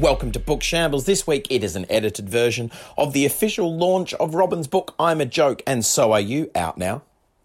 [0.00, 1.04] Welcome to Book Shambles.
[1.04, 5.20] This week it is an edited version of the official launch of Robin's book, I'm
[5.20, 7.02] a Joke and So Are You, out now.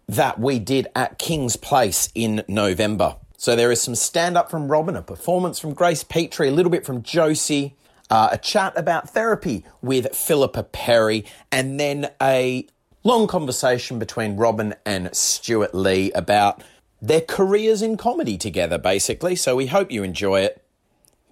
[0.08, 3.16] That we did at King's Place in November.
[3.36, 6.70] So there is some stand up from Robin, a performance from Grace Petrie, a little
[6.70, 7.74] bit from Josie,
[8.08, 12.66] uh, a chat about therapy with Philippa Perry, and then a
[13.04, 16.64] long conversation between Robin and Stewart Lee about
[17.02, 19.36] their careers in comedy together, basically.
[19.36, 20.62] So we hope you enjoy it.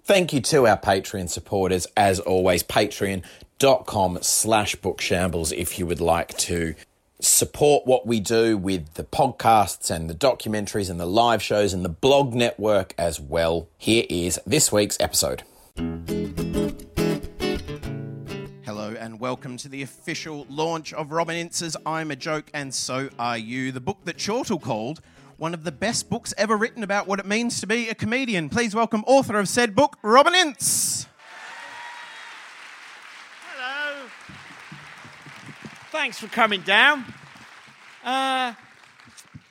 [0.07, 6.37] Thank you to our Patreon supporters, as always, patreon.com slash bookshambles if you would like
[6.37, 6.75] to
[7.21, 11.87] support what we do with the podcasts and the documentaries and the live shows and
[11.87, 13.67] the blog network as well.
[13.79, 15.43] Here is this week's episode.
[18.67, 23.09] Hello and welcome to the official launch of Robin Ince's I'm a Joke and So
[23.19, 25.01] Are You, the book that Chortle called
[25.37, 28.49] one of the best books ever written about what it means to be a comedian.
[28.49, 31.07] Please welcome author of said book, Robin Ince.
[33.55, 34.09] Hello.
[35.91, 37.05] Thanks for coming down.
[38.05, 38.55] Uh,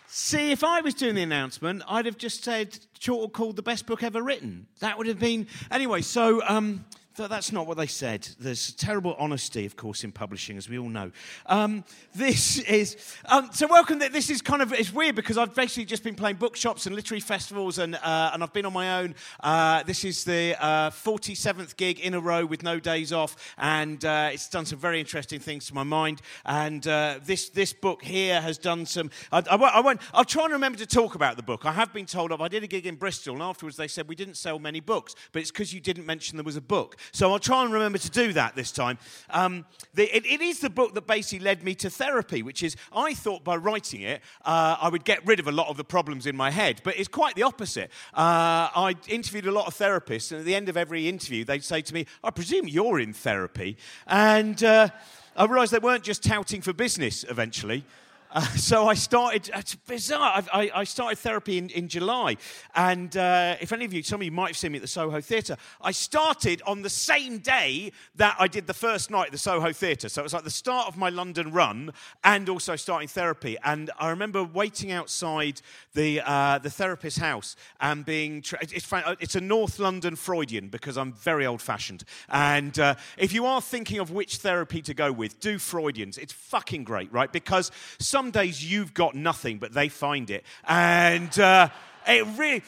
[0.08, 3.86] see, if I was doing the announcement, I'd have just said Chortle called the best
[3.86, 4.68] book ever written.
[4.80, 5.48] That would have been.
[5.70, 6.42] Anyway, so.
[6.48, 8.28] Um, Th- that's not what they said.
[8.40, 11.12] There's terrible honesty, of course, in publishing, as we all know.
[11.46, 11.84] Um,
[12.16, 14.00] this is um, so welcome.
[14.00, 17.20] This is kind of it's weird because I've basically just been playing bookshops and literary
[17.20, 19.14] festivals, and uh, and I've been on my own.
[19.42, 24.04] Uh, this is the uh, 47th gig in a row with no days off, and
[24.04, 26.20] uh, it's done some very interesting things to my mind.
[26.46, 29.12] And uh, this this book here has done some.
[29.32, 30.02] I, I, won't, I won't.
[30.16, 31.64] I'll try and remember to talk about the book.
[31.64, 32.42] I have been told of.
[32.42, 35.14] I did a gig in Bristol, and afterwards they said we didn't sell many books,
[35.32, 36.98] but it's because you didn't mention there was a book.
[37.12, 38.98] So I'll try and remember to do that this time.
[39.30, 42.76] Um, the, it, it is the book that basically led me to therapy, which is
[42.96, 45.84] I thought by writing it uh, I would get rid of a lot of the
[45.84, 47.90] problems in my head, but it's quite the opposite.
[48.14, 51.64] Uh, I interviewed a lot of therapists, and at the end of every interview, they'd
[51.64, 53.78] say to me, I presume you're in therapy.
[54.08, 54.90] And uh,
[55.36, 57.84] I realised they weren't just touting for business eventually.
[58.64, 60.44] So I started, it's bizarre.
[60.54, 62.38] I, I started therapy in, in July.
[62.76, 64.88] And uh, if any of you, some of you might have seen me at the
[64.88, 69.32] Soho Theatre, I started on the same day that I did the first night at
[69.32, 70.10] the Soho Theatre.
[70.10, 71.92] So it was like the start of my London run
[72.24, 73.58] and also starting therapy.
[73.64, 75.62] And I remember waiting outside
[75.94, 80.98] the, uh, the therapist's house and being, tra- it's, it's, a North London Freudian because
[80.98, 82.06] I'm very old fashioned.
[82.30, 86.18] And uh, if you are thinking of which therapy to go with, do Freudians.
[86.18, 87.32] It's fucking great, right?
[87.32, 90.46] Because some some days you've got nothing, but they find it.
[90.66, 91.68] And uh,
[92.08, 92.64] it really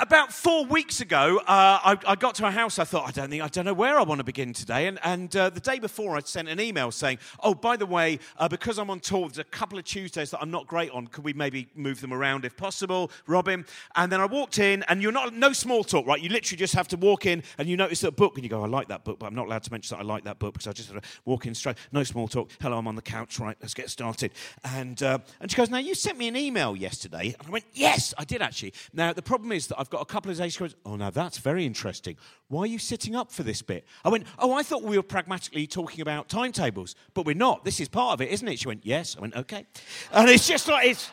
[0.00, 2.78] about four weeks ago, uh, I, I, got to a house.
[2.78, 4.86] I thought, I don't think, I don't know where I want to begin today.
[4.86, 8.18] And, and uh, the day before, I'd sent an email saying, "Oh, by the way,
[8.38, 11.06] uh, because I'm on tour, there's a couple of Tuesdays that I'm not great on.
[11.06, 13.64] Could we maybe move them around if possible, Robin?"
[13.96, 16.20] And then I walked in, and you're not no small talk, right?
[16.20, 18.62] You literally just have to walk in, and you notice a book, and you go,
[18.62, 20.54] "I like that book," but I'm not allowed to mention that I like that book
[20.54, 21.76] because I just sort of walk in straight.
[21.92, 22.50] No small talk.
[22.60, 23.38] Hello, I'm on the couch.
[23.38, 24.32] Right, let's get started.
[24.64, 27.64] And uh, and she goes, "Now you sent me an email yesterday," and I went,
[27.72, 30.60] "Yes, I did actually." Now the problem is that I've got a couple of days
[30.84, 32.16] Oh, now that's very interesting.
[32.48, 33.84] Why are you sitting up for this bit?
[34.04, 37.64] I went, Oh, I thought we were pragmatically talking about timetables, but we're not.
[37.64, 38.58] This is part of it, isn't it?
[38.58, 39.16] She went, Yes.
[39.16, 39.66] I went, Okay.
[40.12, 41.10] And it's just like, it's.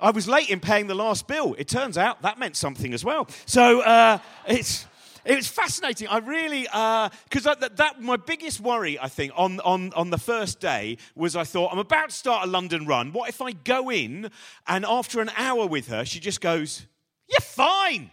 [0.00, 1.54] I was late in paying the last bill.
[1.58, 3.28] It turns out that meant something as well.
[3.46, 4.86] So uh, it's.
[5.24, 6.08] It was fascinating.
[6.08, 10.18] I really, because uh, that, that, my biggest worry, I think, on, on, on the
[10.18, 13.12] first day was I thought, I'm about to start a London run.
[13.12, 14.30] What if I go in
[14.66, 16.86] and after an hour with her, she just goes,
[17.28, 18.10] you're fine.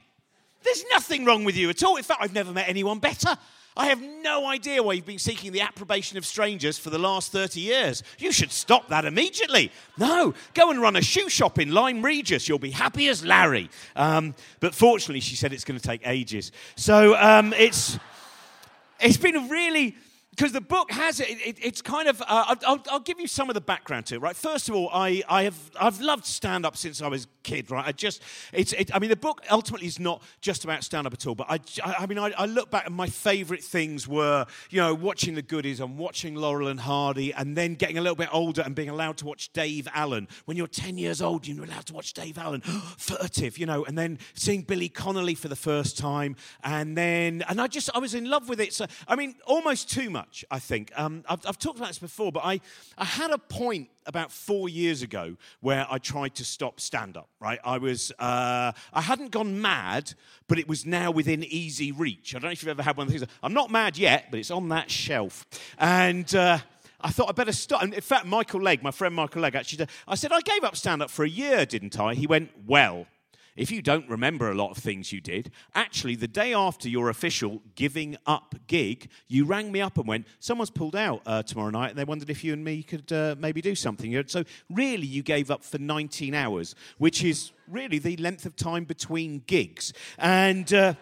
[0.63, 1.95] There's nothing wrong with you at all.
[1.95, 3.37] In fact, I've never met anyone better.
[3.79, 7.31] I have no idea why you've been seeking the approbation of strangers for the last
[7.31, 8.03] 30 years.
[8.17, 9.71] You should stop that immediately.
[9.97, 12.49] No, go and run a shoe shop in Lyme Regis.
[12.49, 13.69] You'll be happy as Larry.
[13.95, 16.51] Um, but fortunately, she said it's going to take ages.
[16.75, 17.97] So um, it's,
[18.99, 19.95] it's been a really
[20.39, 23.49] because the book has it, it it's kind of uh, I'll, I'll, give you some
[23.49, 24.35] of the background to it right?
[24.35, 27.69] First of all i, I have i've loved stand up since i was a kid
[27.69, 27.85] right?
[27.85, 28.21] I just
[28.53, 31.35] it's it, i mean the book ultimately is not just about stand up at all
[31.35, 34.93] but i i, mean I, I, look back and my favorite things were you know
[34.93, 38.61] watching the goodies and watching laurel and hardy and then getting a little bit older
[38.61, 40.27] and being allowed to watch dave allen.
[40.45, 42.61] When you're 10 years old you're allowed to watch dave allen.
[42.97, 47.59] Furtive you know and then seeing billy connolly for the first time and then and
[47.59, 48.73] i just i was in love with it.
[48.73, 50.91] So i mean almost too much much, I think.
[50.95, 52.61] Um, I've, I've, talked about this before, but I,
[52.97, 57.29] I had a point about four years ago where I tried to stop stand up,
[57.39, 57.59] right?
[57.63, 60.13] I was, uh, I hadn't gone mad,
[60.47, 62.35] but it was now within easy reach.
[62.35, 63.23] I don't know if you've ever had one of these.
[63.41, 65.47] I'm not mad yet, but it's on that shelf.
[65.79, 66.59] And, uh,
[67.01, 67.83] I thought I'd better start.
[67.83, 71.01] in fact, Michael Legg, my friend Michael Legg, actually, I said, I gave up stand
[71.01, 72.13] up for a year, didn't I?
[72.13, 73.07] He went, Well,
[73.59, 77.09] if you don't remember a lot of things you did, actually, the day after your
[77.09, 81.69] official giving up gig, you rang me up and went, Someone's pulled out uh, tomorrow
[81.69, 84.23] night, and they wondered if you and me could uh, maybe do something.
[84.27, 88.85] So, really, you gave up for 19 hours, which is really the length of time
[88.85, 89.91] between gigs.
[90.17, 90.73] And.
[90.73, 90.93] Uh,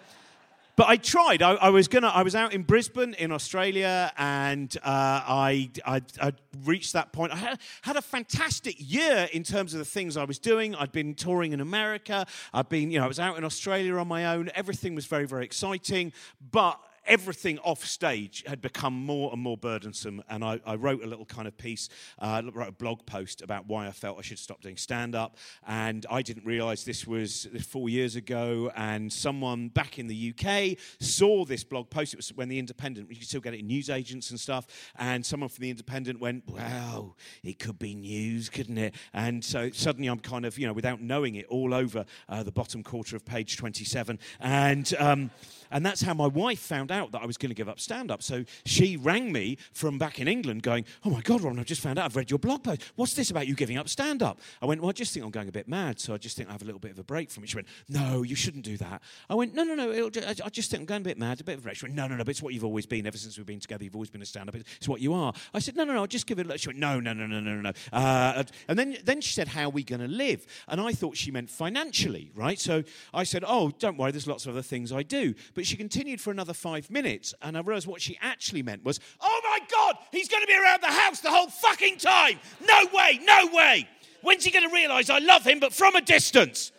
[0.78, 1.42] but I tried.
[1.42, 2.08] I, I, was gonna.
[2.08, 6.34] I was out in Brisbane in Australia, and uh, I, I, I,
[6.66, 7.34] reached that point.
[7.34, 10.76] I had, had, a fantastic year in terms of the things I was doing.
[10.76, 12.28] I'd been touring in America.
[12.54, 14.52] I'd been, you know, I was out in Australia on my own.
[14.54, 16.14] Everything was very, very exciting.
[16.52, 20.22] But everything off stage had become more and more burdensome.
[20.30, 21.90] And I, I wrote a little kind of piece,
[22.20, 25.38] uh, wrote a blog post about why I felt I should stop doing stand up.
[25.66, 28.72] And I didn't realize this was four years ago.
[28.76, 32.14] And someone back in the UK saw this blog post.
[32.14, 34.68] It was when The Independent, you could still get it in newsagents and stuff.
[34.98, 38.96] And someone from The Independent went, Wow, it could be news, couldn't it?
[39.14, 42.52] And so suddenly I'm kind of, you know, without knowing it, all over uh, the
[42.52, 44.20] bottom quarter of page 27.
[44.40, 45.32] And, um,
[45.72, 48.12] and that's how my wife found out that I was going to give up stand
[48.12, 48.22] up.
[48.22, 51.82] So she rang me from back in England going, Oh my God, Ron, I've just
[51.82, 52.82] found out I've read your blog post.
[52.96, 54.40] What's this about you giving up stand up?
[54.62, 56.00] I went, Well, I just think I'm going a bit mad.
[56.00, 57.50] So I just think I have a little bit of a break from it.
[57.50, 59.02] She went, No, you shouldn't do that.
[59.30, 60.10] I went, No, no, no.
[60.10, 61.78] Just, I just think I'm going a bit mad, a bit of a break.
[61.78, 63.60] She went, No, no, no, but it's what you've always been ever since we've been
[63.60, 63.84] together.
[63.84, 64.56] You've always been a stand up.
[64.56, 65.34] It's what you are.
[65.54, 66.58] I said, No, no, no, I'll just give it a little.
[66.58, 67.72] She went, No, no, no, no, no, no.
[67.92, 70.46] Uh, and then, then she said, How are we going to live?
[70.68, 72.60] And I thought she meant financially, right?
[72.60, 75.34] So I said, Oh, don't worry, there's lots of other things I do.
[75.58, 79.00] But she continued for another five minutes, and I realized what she actually meant was,
[79.20, 82.38] Oh my God, he's going to be around the house the whole fucking time.
[82.62, 83.90] No way, no way.
[84.22, 86.72] When's he going to realize I love him, but from a distance?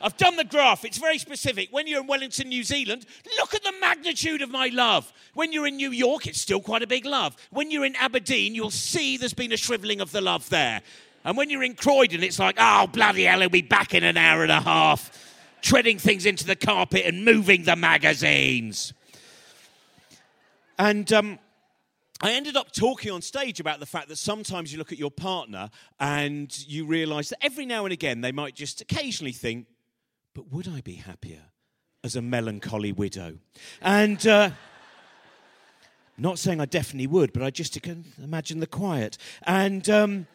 [0.00, 0.84] I've done the graph.
[0.84, 1.70] It's very specific.
[1.72, 3.04] When you're in Wellington, New Zealand,
[3.36, 5.12] look at the magnitude of my love.
[5.32, 7.34] When you're in New York, it's still quite a big love.
[7.50, 10.82] When you're in Aberdeen, you'll see there's been a shriveling of the love there.
[11.24, 14.16] And when you're in Croydon, it's like, oh, bloody hell, he'll be back in an
[14.16, 15.10] hour and a half,
[15.64, 18.92] treading things into the carpet and moving the magazines.
[20.78, 21.38] And um,
[22.20, 25.10] I ended up talking on stage about the fact that sometimes you look at your
[25.10, 29.66] partner and you realize that every now and again they might just occasionally think,
[30.34, 31.44] but would I be happier
[32.04, 33.38] as a melancholy widow?
[33.80, 34.24] And.
[34.26, 34.50] Uh,
[36.16, 39.18] not saying I definitely would, but I just can imagine the quiet.
[39.48, 40.28] And um,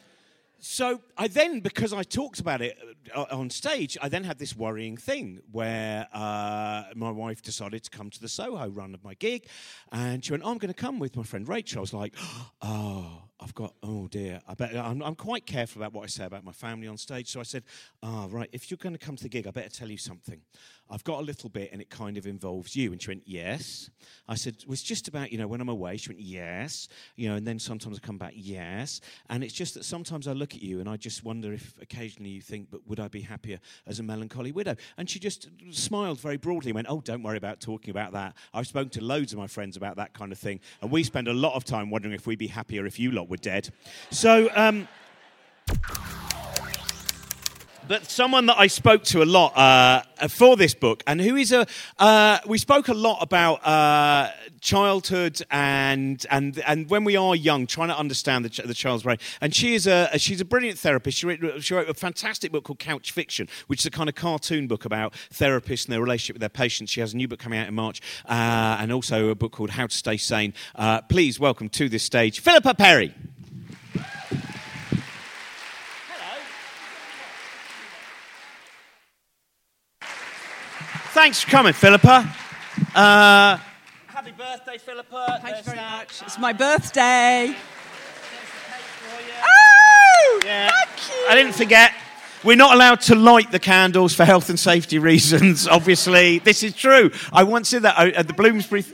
[0.60, 2.78] so I then, because I talked about it
[3.16, 7.90] uh, on stage, I then had this worrying thing where uh, my wife decided to
[7.90, 9.48] come to the Soho run of my gig,
[9.92, 12.16] and she went, oh, "I'm going to come with my friend Rachel." I was like,
[12.62, 16.26] "Oh." I've got, oh dear, I bet, I'm, I'm, quite careful about what I say
[16.26, 17.30] about my family on stage.
[17.30, 17.64] So I said,
[18.04, 19.98] ah, oh, right, if you're going to come to the gig, I better tell you
[19.98, 20.42] something.
[20.92, 22.92] I've got a little bit and it kind of involves you.
[22.92, 23.92] And she went, yes.
[24.28, 25.98] I said, well, it's just about, you know, when I'm away.
[25.98, 26.88] She went, yes.
[27.16, 29.00] You know, and then sometimes I come back, yes.
[29.30, 32.32] And it's just that sometimes I look at you and I just wonder if occasionally
[32.32, 34.76] you think, but would I be happier as a melancholy widow?
[34.98, 38.36] And she just smiled very broadly and went, oh, don't worry about talking about that.
[38.54, 40.60] I've spoken to loads of my friends about that kind of thing.
[40.82, 43.29] And we spend a lot of time wondering if we'd be happier if you lot
[43.30, 43.70] were dead.
[44.12, 44.88] So, um,
[47.90, 51.52] but someone that I spoke to a lot uh, for this book, and who is
[51.52, 51.66] a,
[51.98, 54.30] uh, we spoke a lot about uh,
[54.62, 59.18] childhood and and and when we are young, trying to understand the, the child's brain.
[59.42, 61.18] And she is a she's a brilliant therapist.
[61.18, 64.14] She wrote, she wrote a fantastic book called Couch Fiction, which is a kind of
[64.14, 66.92] cartoon book about therapists and their relationship with their patients.
[66.92, 69.72] She has a new book coming out in March, uh, and also a book called
[69.72, 70.54] How to Stay Sane.
[70.76, 73.16] Uh, please welcome to this stage Philippa Perry.
[81.20, 82.34] Thanks for coming, Philippa.
[82.96, 83.58] Uh,
[84.08, 85.40] happy birthday, Philippa.
[85.44, 85.98] Thank you very that.
[85.98, 86.22] much.
[86.22, 87.54] It's my birthday.
[89.44, 90.70] Oh, yeah.
[90.70, 91.26] thank you.
[91.28, 91.92] I didn't forget.
[92.46, 96.40] We're not allowed to light the candles for health and safety reasons, obviously.
[96.40, 97.12] This is true.
[97.34, 98.86] I once did that at the Bloomsbury.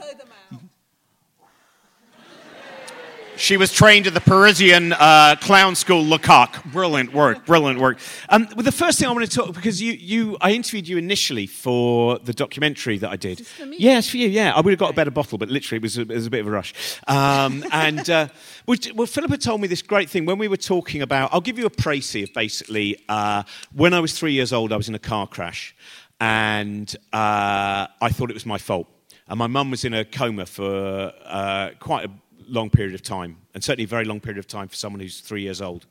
[3.36, 6.64] She was trained at the Parisian uh, clown school Lecoq.
[6.72, 7.98] Brilliant work, brilliant work.
[8.30, 10.96] Um, well, the first thing I want to talk because you, you, I interviewed you
[10.96, 13.42] initially for the documentary that I did.
[13.42, 13.76] Is for me?
[13.78, 14.28] Yes, for you.
[14.28, 16.26] Yeah, I would have got a better bottle, but literally it was a, it was
[16.26, 16.72] a bit of a rush.
[17.08, 18.28] Um, and uh,
[18.66, 21.32] well, well, Philippa told me this great thing when we were talking about.
[21.34, 23.42] I'll give you a précis of basically uh,
[23.74, 25.76] when I was three years old, I was in a car crash,
[26.20, 28.88] and uh, I thought it was my fault.
[29.28, 32.10] And my mum was in a coma for uh, quite a
[32.48, 35.20] long period of time, and certainly a very long period of time for someone who's
[35.20, 35.86] three years old.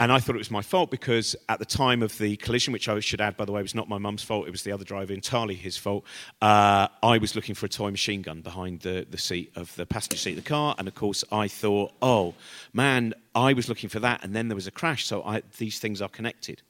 [0.00, 2.88] And I thought it was my fault because at the time of the collision, which
[2.88, 4.84] I should add, by the way, was not my mum's fault, it was the other
[4.84, 6.04] driver, entirely his fault,
[6.40, 9.86] uh, I was looking for a toy machine gun behind the, the seat of the
[9.86, 10.76] passenger seat of the car.
[10.78, 12.34] And of course, I thought, oh,
[12.72, 15.80] man, I was looking for that, and then there was a crash, so I, these
[15.80, 16.62] things are connected.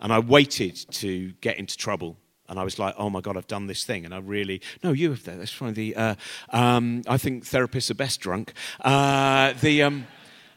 [0.00, 2.16] And I waited to get into trouble.
[2.48, 4.04] And I was like, oh my God, I've done this thing.
[4.04, 5.38] And I really, no, you have that.
[5.38, 5.74] That's fine.
[5.74, 6.14] The, uh,
[6.50, 8.52] um, I think therapists are best drunk.
[8.80, 10.06] Uh, the, um,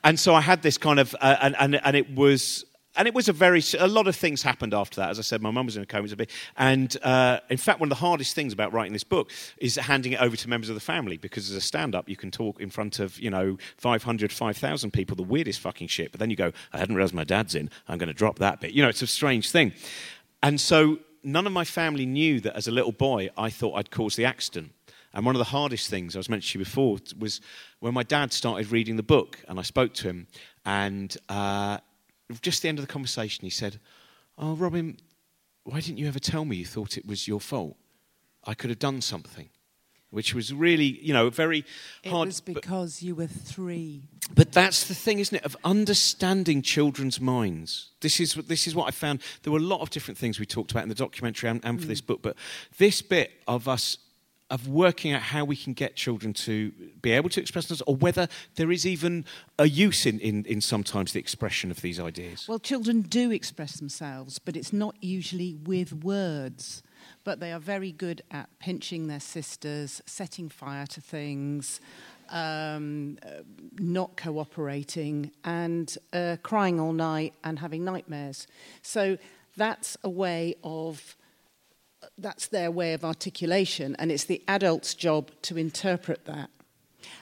[0.04, 3.14] and so I had this kind of, uh, and, and, and it was, and it
[3.14, 5.10] was a very a lot of things happened after that.
[5.12, 7.80] As I said, my mum was in a coma, a bit and uh, in fact,
[7.80, 10.70] one of the hardest things about writing this book is handing it over to members
[10.70, 13.58] of the family because as a stand-up, you can talk in front of you know
[13.78, 16.12] 500, 5,000 people, the weirdest fucking shit.
[16.12, 17.70] But then you go, I hadn't realised my dad's in.
[17.88, 18.72] I'm going to drop that bit.
[18.72, 19.74] You know, it's a strange thing,
[20.44, 23.92] and so none of my family knew that as a little boy I thought I'd
[23.92, 24.72] caused the accident.
[25.14, 27.42] And one of the hardest things I was mentioning before was
[27.80, 30.28] when my dad started reading the book, and I spoke to him,
[30.66, 31.16] and.
[31.28, 31.80] Uh,
[32.42, 33.80] just the end of the conversation, he said,
[34.38, 34.98] Oh, Robin,
[35.64, 37.76] why didn't you ever tell me you thought it was your fault?
[38.46, 39.50] I could have done something.
[40.12, 41.66] Which was really, you know, very
[42.06, 42.28] hard.
[42.28, 44.04] It was because but, you were three.
[44.36, 45.44] But that's the thing, isn't it?
[45.46, 47.90] Of understanding children's minds.
[48.02, 49.22] This is, this is what I found.
[49.44, 51.80] There were a lot of different things we talked about in the documentary and, and
[51.80, 51.90] for mm.
[51.90, 52.36] this book, but
[52.78, 53.98] this bit of us
[54.52, 57.96] of working out how we can get children to be able to express themselves, or
[57.96, 59.24] whether there is even
[59.58, 62.48] a use in, in, in sometimes the expression of these ideas?
[62.50, 66.84] Well, children do express themselves, but it's not usually with words.
[67.24, 71.80] But they are very good at pinching their sisters, setting fire to things,
[72.30, 73.44] um, uh,
[73.78, 78.48] not cooperating, and uh, crying all night and having nightmares.
[78.82, 79.18] So
[79.56, 81.16] that's a way of
[82.18, 86.50] that's their way of articulation, and it's the adult's job to interpret that.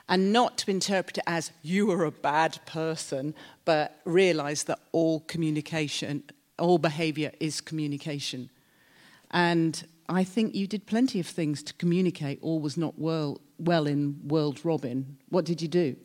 [0.08, 3.34] And not to interpret it as you are a bad person,
[3.65, 6.24] but realize that all communication,
[6.58, 8.50] all behavior is communication.
[9.31, 13.86] And I think you did plenty of things to communicate all was not well, well
[13.86, 15.17] in World Robin.
[15.29, 15.95] What did you do?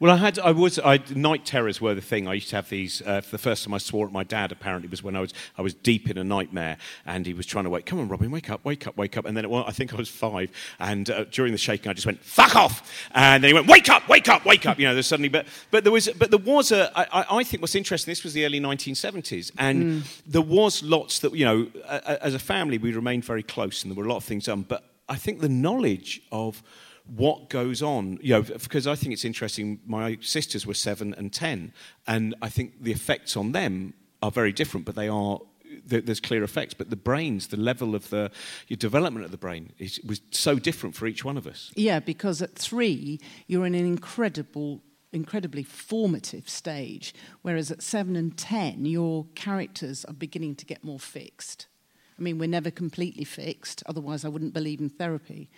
[0.00, 2.26] Well, I had, I was, I, night terrors were the thing.
[2.26, 3.00] I used to have these.
[3.00, 5.32] Uh, for the first time I swore at my dad, apparently, was when I was,
[5.56, 7.86] I was deep in a nightmare, and he was trying to wake.
[7.86, 9.24] Come on, Robin, wake up, wake up, wake up.
[9.24, 11.94] And then it, well, I think I was five, and uh, during the shaking, I
[11.94, 14.80] just went fuck off, and then he went wake up, wake up, wake up.
[14.80, 16.90] You know, there's suddenly, but but there was, but there was a.
[16.98, 18.10] I, I think what's interesting.
[18.10, 20.22] This was the early 1970s, and mm.
[20.26, 23.96] there was lots that you know, as a family, we remained very close, and there
[23.96, 24.62] were a lot of things done.
[24.62, 26.62] But I think the knowledge of
[27.06, 28.18] what goes on.
[28.22, 29.80] You know, because I think it's interesting.
[29.86, 31.72] My sisters were seven and ten,
[32.06, 35.40] and I think the effects on them are very different, but they are.
[35.86, 38.30] There's clear effects, but the brains, the level of the
[38.68, 41.72] development of the brain, is, was so different for each one of us.
[41.74, 44.82] Yeah, because at three, you're in an incredible
[45.12, 51.00] incredibly formative stage, whereas at seven and ten, your characters are beginning to get more
[51.00, 51.66] fixed.
[52.18, 55.50] I mean, we're never completely fixed, otherwise, I wouldn't believe in therapy.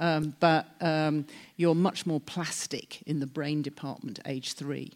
[0.00, 1.26] Um, but um,
[1.56, 4.94] you're much more plastic in the brain department, age three.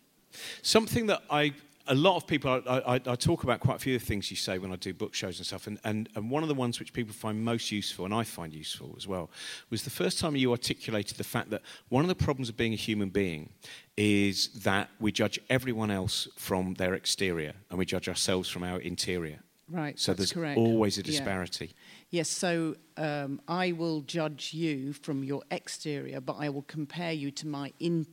[0.63, 1.53] Something that I
[1.87, 4.31] a lot of people, I, I, I, talk about quite a few of the things
[4.31, 6.55] you say when I do book shows and stuff, and, and, and one of the
[6.55, 9.31] ones which people find most useful, and I find useful as well,
[9.71, 12.73] was the first time you articulated the fact that one of the problems of being
[12.73, 13.51] a human being
[13.97, 18.81] is that we judge everyone else from their exterior, and we judge ourselves from our
[18.81, 19.41] interior.
[19.71, 19.99] Right.
[19.99, 20.59] So there's correct.
[20.59, 21.67] always a disparity.
[21.67, 21.73] Yeah.
[22.15, 22.29] Yes.
[22.29, 27.49] So um, I will judge you from your exterior, but I will compare you to
[27.49, 28.07] my in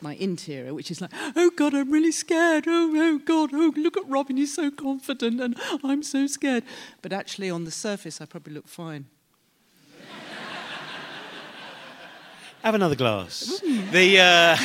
[0.00, 2.66] my interior, which is like, oh God, I'm really scared.
[2.68, 6.62] Oh, oh God, oh look at Robin, he's so confident, and I'm so scared.
[7.02, 9.06] But actually, on the surface, I probably look fine.
[12.62, 13.60] Have another glass.
[13.64, 13.90] Mm.
[13.90, 14.20] The.
[14.20, 14.56] Uh,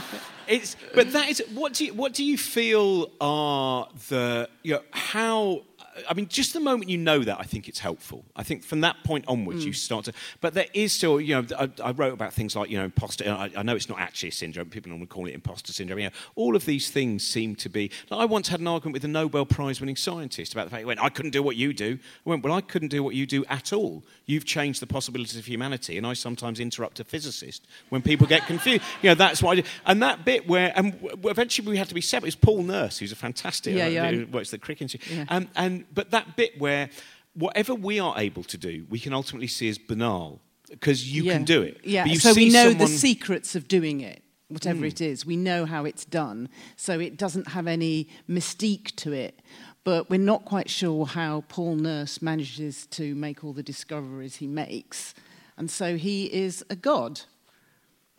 [0.48, 4.82] It's, but that is what do you, what do you feel are the you know
[4.92, 5.62] how
[6.08, 8.24] I mean, just the moment you know that, I think it's helpful.
[8.34, 9.68] I think from that point onwards, mm.
[9.68, 10.12] you start to.
[10.40, 13.30] But there is still, you know, I, I wrote about things like, you know, imposter.
[13.30, 14.68] I, I, know it's not actually a syndrome.
[14.68, 15.98] People normally call it imposter syndrome.
[15.98, 17.90] You know, all of these things seem to be.
[18.10, 20.80] Like I once had an argument with a Nobel Prize winning scientist about the fact
[20.80, 21.98] he went, I couldn't do what you do.
[22.26, 24.04] I went, Well, I couldn't do what you do at all.
[24.26, 25.96] You've changed the possibilities of humanity.
[25.96, 28.82] And I sometimes interrupt a physicist when people get confused.
[29.02, 29.62] you know, that's why.
[29.86, 32.28] And that bit where, and eventually we had to be separate.
[32.28, 34.10] It's Paul Nurse, who's a fantastic, yeah, yeah.
[34.10, 35.16] who works at the Crick Institute.
[35.16, 35.24] Yeah.
[35.28, 36.90] Um, and, but that bit where
[37.34, 40.40] whatever we are able to do, we can ultimately see as banal
[40.70, 41.32] because you yeah.
[41.34, 41.80] can do it.
[41.84, 42.78] Yeah, so we know someone...
[42.78, 44.88] the secrets of doing it, whatever mm.
[44.88, 45.24] it is.
[45.24, 49.40] We know how it's done, so it doesn't have any mystique to it.
[49.84, 54.48] But we're not quite sure how Paul Nurse manages to make all the discoveries he
[54.48, 55.14] makes.
[55.56, 57.20] And so he is a god,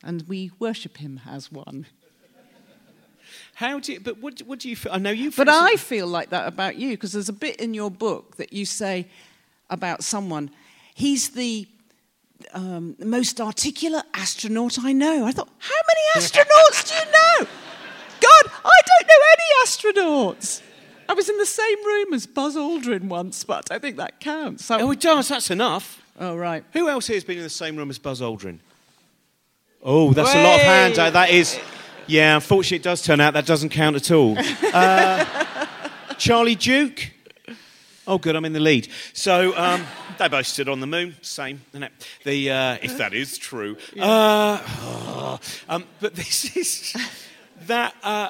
[0.03, 1.88] and we worship him as one.
[3.57, 4.91] How do you, but what, what do you feel?
[4.91, 7.73] I know you But I feel like that about you because there's a bit in
[7.73, 9.07] your book that you say
[9.71, 10.51] about someone.
[10.93, 11.67] He's the
[12.53, 15.25] um, most articulate astronaut I know.
[15.25, 17.49] I thought, how many astronauts do you know?
[18.21, 20.61] God, I don't know any astronauts.
[21.09, 24.65] I was in the same room as Buzz Aldrin once, but I think that counts.
[24.65, 25.29] So, Oh, it does.
[25.29, 25.99] That's enough.
[26.19, 26.63] oh, right.
[26.73, 28.59] Who else here has been in the same room as Buzz Aldrin?
[29.81, 30.97] Oh, that's a lot of hands.
[30.97, 31.59] That is,
[32.07, 32.35] yeah.
[32.35, 34.37] Unfortunately, it does turn out that doesn't count at all.
[34.73, 35.65] Uh,
[36.17, 37.11] Charlie Duke.
[38.05, 38.35] Oh, good.
[38.35, 38.89] I'm in the lead.
[39.13, 39.83] So um,
[40.17, 41.15] they both stood on the moon.
[41.21, 41.91] Same, isn't it?
[42.23, 43.77] The uh, if that is true.
[43.99, 46.95] Uh, oh, um, but this is
[47.67, 47.95] that.
[48.03, 48.29] Uh,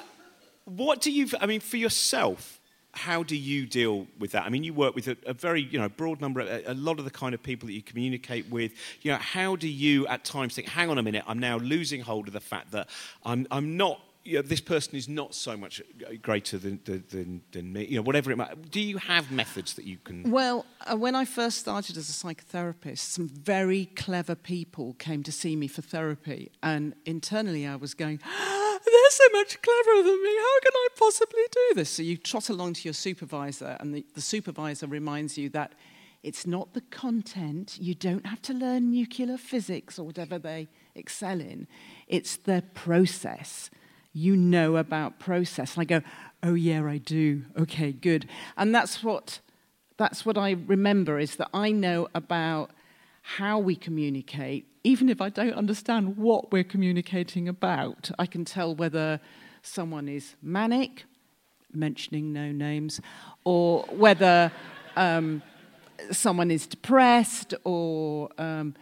[0.65, 1.27] what do you?
[1.39, 2.56] I mean, for yourself,
[2.97, 4.43] how do you deal with that?
[4.43, 6.97] I mean, you work with a, a very, you know, broad number, a, a, lot
[6.97, 8.71] of the kind of people that you communicate with.
[9.03, 12.01] You know, how do you at times think, hang on a minute, I'm now losing
[12.01, 12.89] hold of the fact that
[13.23, 15.81] I'm, I'm not, you know, this person is not so much
[16.21, 19.85] greater than, than, than me, you know, whatever it might Do you have methods that
[19.85, 20.29] you can?
[20.29, 25.31] Well, uh, when I first started as a psychotherapist, some very clever people came to
[25.31, 26.51] see me for therapy.
[26.61, 30.35] And internally, I was going, they're so much cleverer than me.
[30.35, 31.89] How can I possibly do this?
[31.89, 35.71] So you trot along to your supervisor, and the, the supervisor reminds you that
[36.21, 37.77] it's not the content.
[37.79, 41.67] You don't have to learn nuclear physics or whatever they excel in.
[42.07, 43.69] It's the process.
[44.17, 45.75] You know about process.
[45.75, 46.01] And I go,
[46.41, 47.43] oh yeah, I do.
[47.55, 48.27] Okay, good.
[48.57, 49.41] And that's what
[49.97, 52.71] that's what I remember is that I know about
[53.21, 58.09] how we communicate, even if I don't understand what we're communicating about.
[58.17, 59.19] I can tell whether
[59.61, 61.05] someone is manic,
[61.71, 63.01] mentioning no names,
[63.43, 64.51] or whether
[64.95, 65.43] um,
[66.11, 68.29] someone is depressed or.
[68.39, 68.73] Um,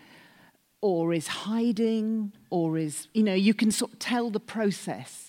[0.82, 5.25] or is hiding, or is, you know, you can sort of tell the process,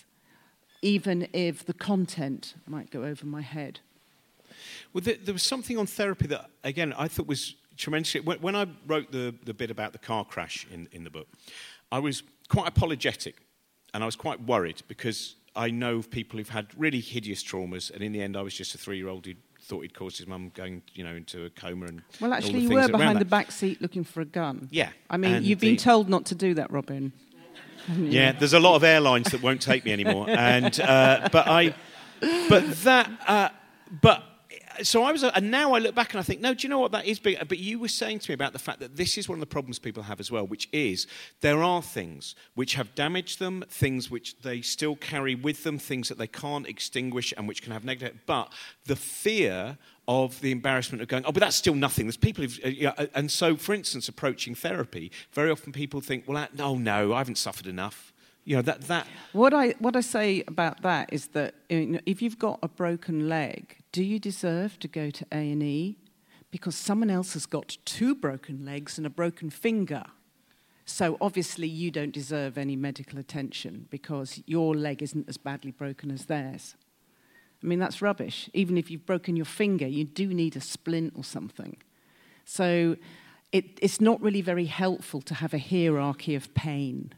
[0.81, 3.79] even if the content might go over my head.
[4.93, 8.21] Well, there, there was something on therapy that, again, I thought was tremendously.
[8.21, 11.27] When, when I wrote the, the bit about the car crash in, in the book,
[11.91, 13.35] I was quite apologetic
[13.93, 17.89] and I was quite worried because I know of people who've had really hideous traumas,
[17.91, 20.17] and in the end, I was just a three year old who thought he'd caused
[20.17, 22.03] his mum going, you know, into a coma and.
[22.21, 24.67] Well, actually, you were behind the back seat looking for a gun.
[24.71, 27.11] Yeah, I mean, you've been told not to do that, Robin.
[27.97, 31.73] Yeah, there's a lot of airlines that won't take me anymore, and uh, but I,
[32.49, 33.49] but that, uh,
[34.01, 34.23] but
[34.83, 36.79] so I was, and now I look back and I think, no, do you know
[36.79, 37.19] what that is?
[37.19, 39.45] But you were saying to me about the fact that this is one of the
[39.45, 41.07] problems people have as well, which is
[41.41, 46.09] there are things which have damaged them, things which they still carry with them, things
[46.09, 48.19] that they can't extinguish and which can have negative.
[48.25, 48.51] But
[48.85, 52.05] the fear of the embarrassment of going, oh, but that's still nothing.
[52.05, 55.99] There's people who've, uh, know, uh, and so, for instance, approaching therapy, very often people
[55.99, 58.13] think, well, no, no, I haven't suffered enough.
[58.47, 59.07] You know, that, that.
[59.33, 63.75] What I, what I say about that is that if you've got a broken leg,
[63.91, 65.97] do you deserve to go to A&E?
[66.49, 70.05] Because someone else has got two broken legs and a broken finger.
[70.85, 76.09] So obviously you don't deserve any medical attention because your leg isn't as badly broken
[76.09, 76.77] as theirs.
[77.61, 78.49] I mean, that's rubbish.
[78.53, 81.75] Even if you've broken your finger, you do need a splint or something.
[82.45, 82.95] So
[83.51, 87.13] it, it's not really very helpful to have a hierarchy of pain.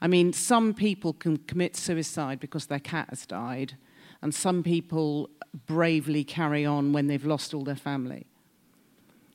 [0.00, 3.76] I mean, some people can commit suicide because their cat has died,
[4.22, 5.30] and some people
[5.66, 8.26] bravely carry on when they've lost all their family.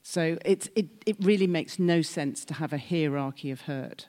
[0.03, 4.07] So it, it, it really makes no sense to have a hierarchy of hurt.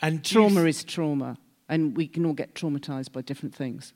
[0.00, 1.38] And trauma th- is trauma,
[1.68, 3.92] and we can all get traumatized by different things.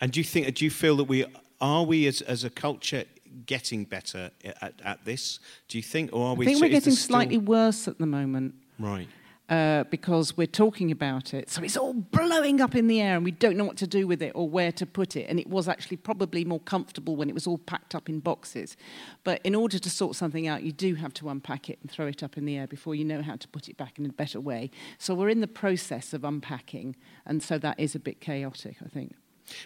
[0.00, 0.54] And do you think?
[0.54, 1.24] Do you feel that we
[1.60, 3.04] are we as, as a culture
[3.44, 4.30] getting better
[4.62, 5.40] at, at this?
[5.66, 6.46] Do you think, or are we?
[6.46, 8.54] I think we're getting slightly worse at the moment.
[8.78, 9.08] Right
[9.48, 11.48] uh, because we're talking about it.
[11.48, 14.06] So it's all blowing up in the air and we don't know what to do
[14.06, 15.26] with it or where to put it.
[15.28, 18.76] And it was actually probably more comfortable when it was all packed up in boxes.
[19.24, 22.06] But in order to sort something out, you do have to unpack it and throw
[22.06, 24.12] it up in the air before you know how to put it back in a
[24.12, 24.70] better way.
[24.98, 26.96] So we're in the process of unpacking.
[27.24, 29.14] And so that is a bit chaotic, I think.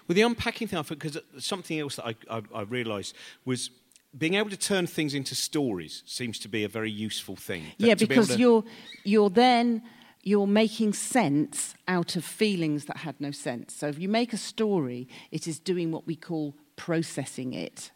[0.06, 3.70] Well, the unpacking thing, because something else that I, I, I realised was
[4.16, 7.64] being able to turn things into stories seems to be a very useful thing.
[7.78, 8.40] Yeah, because be to...
[8.40, 8.64] you're
[9.04, 9.82] you're then
[10.22, 13.74] you're making sense out of feelings that had no sense.
[13.74, 17.90] So if you make a story, it is doing what we call processing it.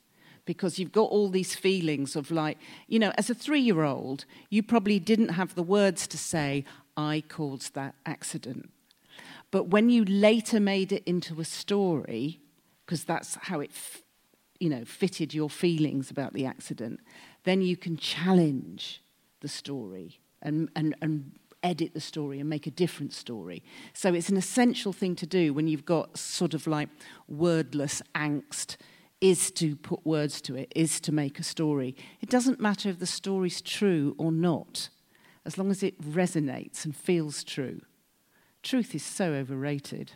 [0.45, 4.25] Because you've got all these feelings of like, you know, as a three year old,
[4.51, 6.65] you probably didn't have the words to say,
[6.97, 8.71] I caused that accident.
[9.51, 12.41] But when you later made it into a story,
[12.85, 13.73] because that's how it
[14.61, 17.01] you know, fitted your feelings about the accident,
[17.45, 19.03] then you can challenge
[19.41, 23.63] the story and, and, and edit the story and make a different story.
[23.93, 26.89] So it's an essential thing to do when you've got sort of like
[27.29, 28.77] wordless angst
[29.21, 31.97] is to put words to it, is to make a story.
[32.21, 34.91] It doesn't matter if the story's true or not,
[35.45, 37.81] as long as it resonates and feels true.
[38.63, 40.13] Truth is so overrated.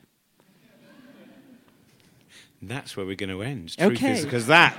[2.63, 3.77] That's where we're going to end.
[3.77, 4.23] Truth Okay.
[4.23, 4.77] because that.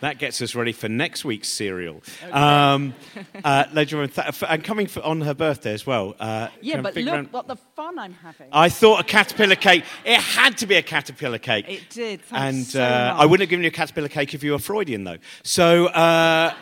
[0.00, 2.02] That gets us ready for next week's serial.
[2.30, 2.94] Um,
[3.42, 6.14] uh, ladies and th- and coming for, on her birthday as well.
[6.20, 8.48] Uh, Yeah, but look round- what the fun I'm having.
[8.52, 9.84] I thought a caterpillar cake.
[10.04, 11.64] It had to be a caterpillar cake.
[11.68, 12.20] It did.
[12.20, 13.22] Thanks and so uh, much.
[13.22, 15.18] I wouldn't have given you a caterpillar cake if you were Freudian, though.
[15.42, 16.52] So, uh,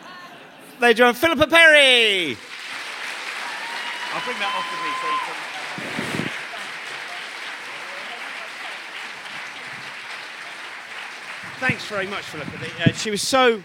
[0.79, 2.37] ladies and Philippa Perry.
[4.13, 6.12] I'll bring that off with me so you can.
[11.65, 12.89] Thanks very much, Philippa.
[12.89, 13.63] Uh, she was so.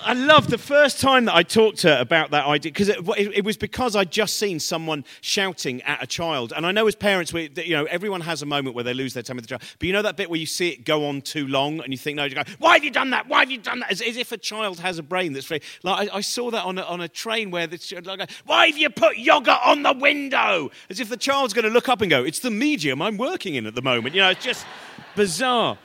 [0.00, 2.98] I loved the first time that I talked to her about that idea because it,
[3.16, 6.88] it, it was because I'd just seen someone shouting at a child, and I know
[6.88, 9.44] as parents, we, you know, everyone has a moment where they lose their temper with
[9.44, 9.62] the child.
[9.78, 11.96] But you know that bit where you see it go on too long, and you
[11.96, 13.28] think, no, you go, why have you done that?
[13.28, 13.92] Why have you done that?
[13.92, 16.64] As, as if a child has a brain that's very like I, I saw that
[16.64, 19.84] on a, on a train where the ch- like, why have you put yogurt on
[19.84, 20.72] the window?
[20.90, 23.54] As if the child's going to look up and go, it's the medium I'm working
[23.54, 24.16] in at the moment.
[24.16, 24.66] You know, it's just
[25.14, 25.78] bizarre.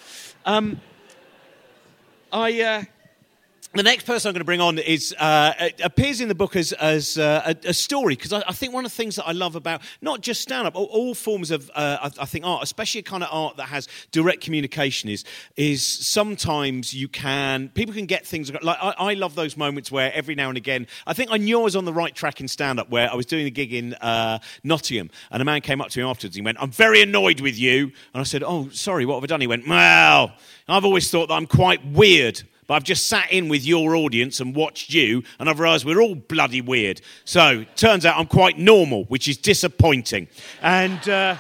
[0.45, 0.79] Um,
[2.31, 2.61] I.
[2.61, 2.83] Uh,
[3.75, 6.73] the next person I'm going to bring on is uh, appears in the book as,
[6.73, 9.31] as uh, a, a story because I, I think one of the things that I
[9.31, 12.99] love about not just stand-up, all, all forms of uh, I, I think art, especially
[12.99, 15.23] a kind of art that has direct communication, is
[15.55, 20.11] is sometimes you can people can get things like I, I love those moments where
[20.13, 22.47] every now and again I think I knew I was on the right track in
[22.47, 25.89] stand-up where I was doing a gig in uh, Nottingham and a man came up
[25.89, 26.35] to me afterwards.
[26.35, 29.27] He went, "I'm very annoyed with you," and I said, "Oh, sorry, what have I
[29.27, 30.31] done?" He went, "Well,
[30.67, 34.39] I've always thought that I'm quite weird." But I've just sat in with your audience
[34.39, 37.01] and watched you, and I've realised we're all bloody weird.
[37.25, 40.27] So, turns out I'm quite normal, which is disappointing.
[40.61, 41.09] And.
[41.09, 41.35] Uh,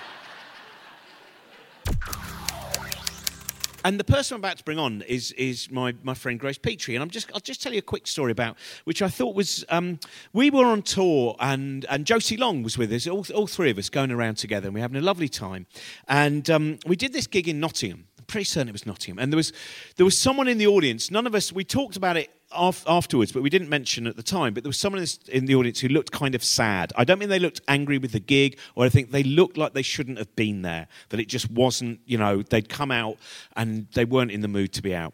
[3.85, 6.95] And the person I'm about to bring on is, is my, my friend Grace Petrie.
[6.95, 9.63] And I'm just, I'll just tell you a quick story about which I thought was.
[9.69, 9.99] Um,
[10.33, 13.77] we were on tour, and, and Josie Long was with us, all, all three of
[13.77, 15.65] us going around together, and we were having a lovely time.
[16.09, 18.08] And um, we did this gig in Nottingham.
[18.29, 19.17] Pretty certain it was Nottingham.
[19.17, 19.51] And there was,
[19.97, 23.31] there was someone in the audience, none of us, we talked about it af- afterwards,
[23.31, 24.53] but we didn't mention at the time.
[24.53, 26.93] But there was someone in the audience who looked kind of sad.
[26.95, 29.73] I don't mean they looked angry with the gig, or I think they looked like
[29.73, 30.87] they shouldn't have been there.
[31.09, 33.17] That it just wasn't, you know, they'd come out
[33.55, 35.13] and they weren't in the mood to be out.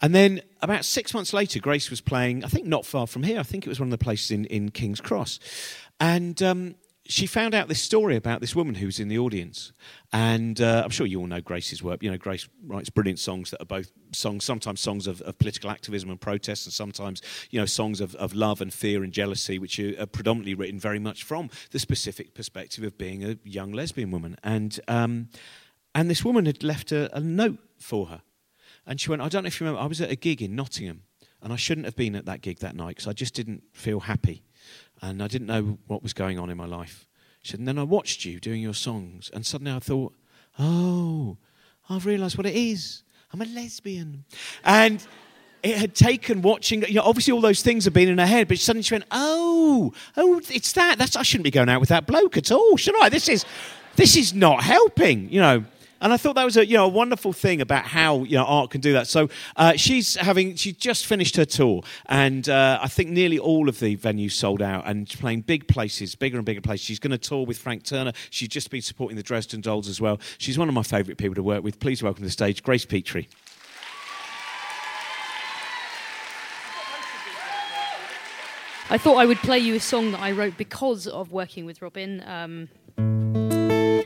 [0.00, 3.38] And then about six months later, Grace was playing, I think not far from here.
[3.38, 5.40] I think it was one of the places in, in King's Cross.
[6.00, 6.76] And um,
[7.10, 9.72] she found out this story about this woman who was in the audience.
[10.12, 12.02] And uh, I'm sure you all know Grace's work.
[12.02, 15.70] You know, Grace writes brilliant songs that are both songs, sometimes songs of, of political
[15.70, 17.20] activism and protest, and sometimes,
[17.50, 20.78] you know, songs of, of love and fear and jealousy, which are, are predominantly written
[20.78, 24.36] very much from the specific perspective of being a young lesbian woman.
[24.44, 25.30] And, um,
[25.94, 28.22] and this woman had left a, a note for her.
[28.86, 30.54] And she went, I don't know if you remember, I was at a gig in
[30.54, 31.02] Nottingham,
[31.42, 34.00] and I shouldn't have been at that gig that night because I just didn't feel
[34.00, 34.44] happy.
[35.02, 37.06] And I didn't know what was going on in my life.
[37.42, 40.12] She said, and then I watched you doing your songs, and suddenly I thought,
[40.58, 41.38] oh,
[41.88, 43.02] I've realised what it is.
[43.32, 44.24] I'm a lesbian.
[44.64, 45.04] And
[45.62, 48.48] it had taken watching, you know, obviously all those things have been in her head,
[48.48, 50.98] but suddenly she went, oh, oh, it's that.
[50.98, 53.08] That's, I shouldn't be going out with that bloke at all, should I?
[53.08, 53.44] This is,
[53.96, 55.64] this is not helping, you know.
[56.00, 58.44] And I thought that was a you know a wonderful thing about how you know
[58.44, 59.06] art can do that.
[59.06, 63.68] So uh, she's having she just finished her tour, and uh, I think nearly all
[63.68, 66.86] of the venues sold out, and playing big places, bigger and bigger places.
[66.86, 68.12] She's going to tour with Frank Turner.
[68.30, 70.18] She's just been supporting the Dresden Dolls as well.
[70.38, 71.78] She's one of my favourite people to work with.
[71.80, 73.28] Please welcome to the stage Grace Petrie.
[78.92, 81.80] I thought I would play you a song that I wrote because of working with
[81.80, 82.24] Robin.
[82.26, 82.68] Um,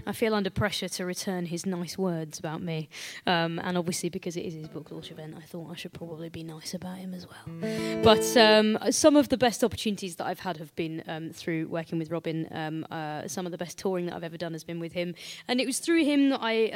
[0.07, 2.89] I feel under pressure to return his nice words about me.
[3.27, 6.29] Um, and obviously, because it is his book launch event, I thought I should probably
[6.29, 8.03] be nice about him as well.
[8.03, 11.99] But um, some of the best opportunities that I've had have been um, through working
[11.99, 12.49] with Robin.
[12.51, 15.15] Um, uh, some of the best touring that I've ever done has been with him.
[15.49, 16.67] And it was through him that I.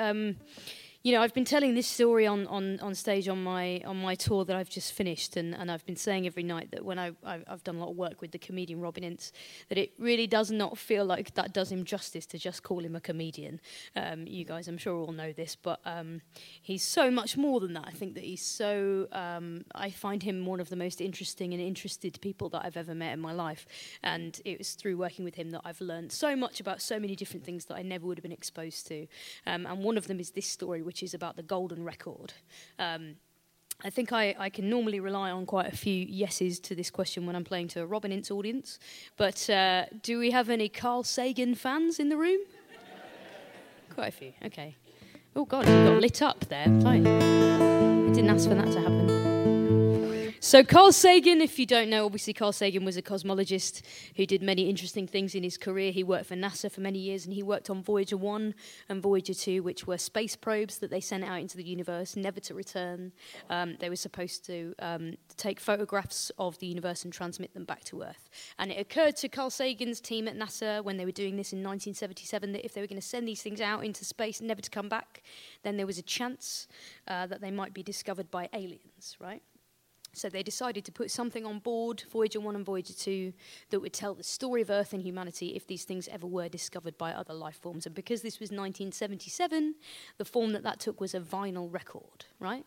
[1.09, 4.15] You know, I've been telling this story on, on, on stage on my on my
[4.15, 7.13] tour that I've just finished, and, and I've been saying every night that when I,
[7.25, 9.33] I've, I've done a lot of work with the comedian Robin Ince,
[9.71, 12.95] that it really does not feel like that does him justice to just call him
[12.95, 13.59] a comedian.
[13.97, 16.21] Um, you guys, I'm sure, all know this, but um,
[16.61, 17.87] he's so much more than that.
[17.87, 19.09] I think that he's so.
[19.11, 22.95] Um, I find him one of the most interesting and interested people that I've ever
[22.95, 23.65] met in my life,
[24.03, 27.17] and it was through working with him that I've learned so much about so many
[27.17, 29.07] different things that I never would have been exposed to.
[29.47, 32.33] Um, and one of them is this story, which is about the golden record.
[32.79, 33.17] Um,
[33.85, 37.27] I think I, I can normally rely on quite a few yeses to this question
[37.27, 38.79] when I'm playing to a Robin Ince audience.
[39.17, 42.41] But uh, do we have any Carl Sagan fans in the room?
[43.95, 44.77] Quite a few, okay.
[45.37, 46.65] Oh, God, you got lit up there.
[46.65, 47.07] Fine.
[47.07, 49.28] I didn't ask for that to happen.
[50.41, 53.83] So, Carl Sagan, if you don't know, obviously Carl Sagan was a cosmologist
[54.15, 55.91] who did many interesting things in his career.
[55.91, 58.55] He worked for NASA for many years and he worked on Voyager 1
[58.89, 62.39] and Voyager 2, which were space probes that they sent out into the universe, never
[62.39, 63.11] to return.
[63.51, 67.83] Um, they were supposed to um, take photographs of the universe and transmit them back
[67.85, 68.31] to Earth.
[68.61, 71.59] And it occurred to Carl Sagan's team at NASA when they were doing this in
[71.65, 74.71] 1977 that if they were going to send these things out into space, never to
[74.71, 75.25] come back,
[75.65, 76.69] then there was a chance
[77.09, 79.43] uh, that they might be discovered by aliens, right?
[80.19, 83.33] So they decided to put something on board, Voyager 1 and Voyager 2,
[83.71, 86.99] that would tell the story of Earth and humanity if these things ever were discovered
[86.99, 87.87] by other life forms.
[87.87, 89.75] And because this was 1977,
[90.17, 92.65] the form that that took was a vinyl record, right?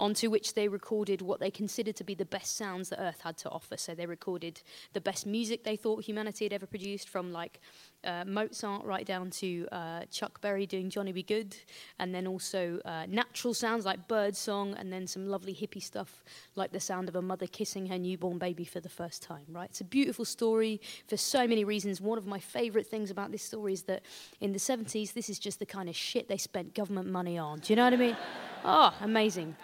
[0.00, 3.36] Onto which they recorded what they considered to be the best sounds that Earth had
[3.36, 3.76] to offer.
[3.76, 4.62] So they recorded
[4.94, 7.60] the best music they thought humanity had ever produced, from like
[8.02, 11.22] uh, Mozart right down to uh, Chuck Berry doing Johnny B.
[11.22, 11.54] Goode,
[11.98, 16.24] and then also uh, natural sounds like bird song, and then some lovely hippie stuff
[16.56, 19.44] like the sound of a mother kissing her newborn baby for the first time.
[19.50, 19.68] Right?
[19.68, 22.00] It's a beautiful story for so many reasons.
[22.00, 24.00] One of my favourite things about this story is that
[24.40, 27.58] in the 70s, this is just the kind of shit they spent government money on.
[27.58, 28.16] Do you know what I mean?
[28.62, 29.56] Oh, amazing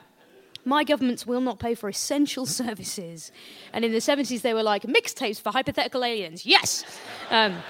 [0.67, 3.33] my governments will not pay for essential services.
[3.73, 6.45] And in the 70s, they were like, mixtapes for hypothetical aliens.
[6.45, 6.85] Yes!
[7.31, 7.63] Um,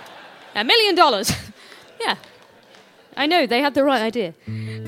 [0.55, 1.31] a million dollars.
[2.01, 2.17] yeah.
[3.17, 4.35] I know, they had the right idea.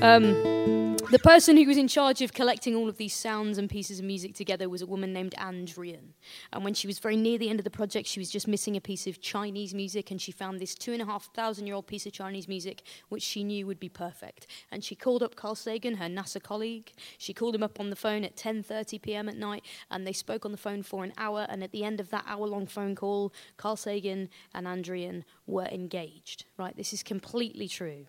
[0.01, 0.78] Um,
[1.09, 4.05] the person who was in charge of collecting all of these sounds and pieces of
[4.05, 6.13] music together was a woman named Ann Druyan.
[6.53, 8.77] And when she was very near the end of the project, she was just missing
[8.77, 11.75] a piece of Chinese music, and she found this two and a half thousand year
[11.75, 14.45] old piece of Chinese music, which she knew would be perfect.
[14.71, 16.91] And she called up Carl Sagan, her NASA colleague.
[17.17, 19.27] She called him up on the phone at 10:30 p.m.
[19.27, 21.47] at night, and they spoke on the phone for an hour.
[21.49, 25.65] And at the end of that hour-long phone call, Carl Sagan and Ann Druyan were
[25.65, 26.45] engaged.
[26.55, 26.77] Right?
[26.77, 28.05] This is completely true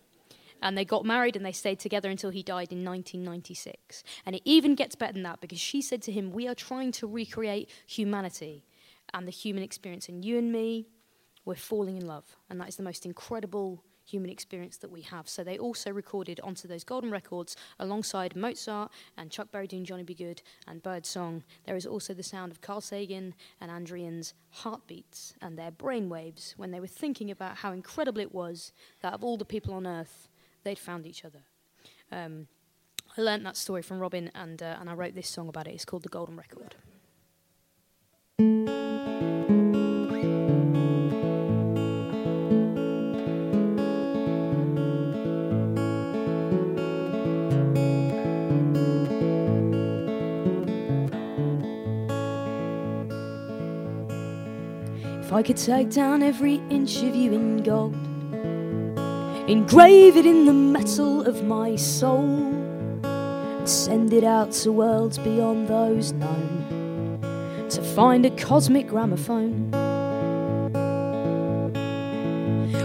[0.61, 4.03] and they got married and they stayed together until he died in 1996.
[4.25, 6.91] And it even gets better than that because she said to him, We are trying
[6.93, 8.65] to recreate humanity
[9.13, 10.07] and the human experience.
[10.07, 10.87] And you and me,
[11.45, 12.37] we're falling in love.
[12.49, 15.29] And that is the most incredible human experience that we have.
[15.29, 20.03] So they also recorded onto those golden records alongside Mozart and Chuck Berry doing Johnny
[20.03, 20.13] B.
[20.13, 21.43] Goode and Birdsong.
[21.65, 26.53] There is also the sound of Carl Sagan and Ann Druyan's heartbeats and their brainwaves
[26.57, 28.71] when they were thinking about how incredible it was
[29.01, 30.29] that of all the people on earth,
[30.63, 31.43] they'd found each other.
[32.11, 32.47] Um,
[33.17, 35.73] I learnt that story from Robin, and, uh, and I wrote this song about it.
[35.73, 36.75] It's called The Golden Record.
[55.31, 57.95] If I could take down every inch of you in gold
[59.51, 62.53] engrave it in the metal of my soul,
[63.03, 67.19] and send it out to worlds beyond those known
[67.69, 69.69] to find a cosmic gramophone.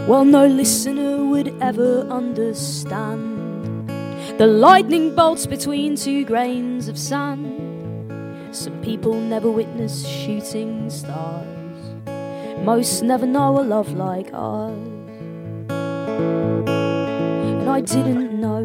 [0.09, 3.89] Well, no listener would ever understand
[4.37, 7.47] the lightning bolts between two grains of sand.
[8.51, 11.47] Some people never witness shooting stars,
[12.65, 14.96] most never know a love like ours
[17.77, 18.63] I didn't know.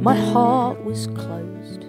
[0.00, 1.82] My heart was closed.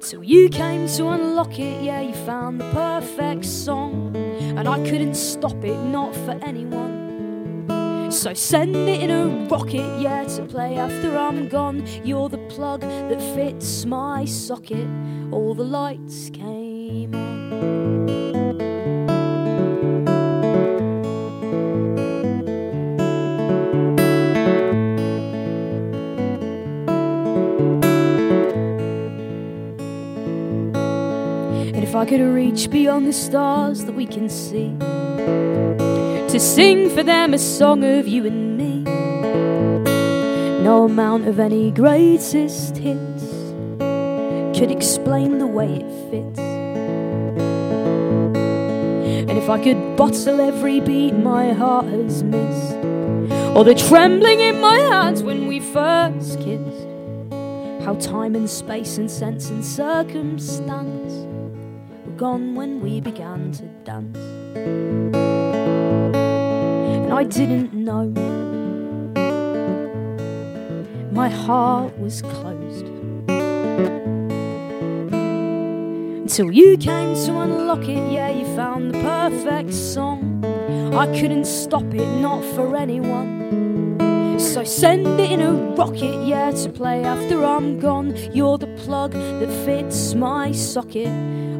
[0.00, 5.14] Till you came to unlock it, yeah, you found the perfect song, and I couldn't
[5.14, 8.10] stop it, not for anyone.
[8.10, 11.86] So send it in a rocket, yeah, to play after I'm gone.
[12.02, 14.88] You're the plug that fits my socket.
[15.30, 16.69] All the lights came
[32.00, 34.74] I could reach beyond the stars that we can see
[36.30, 38.84] to sing for them a song of you and me.
[40.62, 43.24] No amount of any greatest hits
[44.58, 46.38] could explain the way it fits.
[49.28, 52.76] And if I could bottle every beat my heart has missed,
[53.54, 56.86] or the trembling in my hands when we first kissed,
[57.84, 61.19] how time and space and sense and circumstance
[62.20, 64.18] gone when we began to dance.
[66.94, 68.12] And I didn't know.
[71.10, 72.84] My heart was closed.
[76.26, 80.44] Until you came to unlock it, yeah, you found the perfect song.
[80.94, 83.30] I couldn't stop it, not for anyone.
[84.38, 88.14] So send it in a rocket, yeah, to play after I'm gone.
[88.34, 91.08] You're the plug that fits my socket.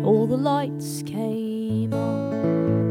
[0.04, 2.90] All the lights came on.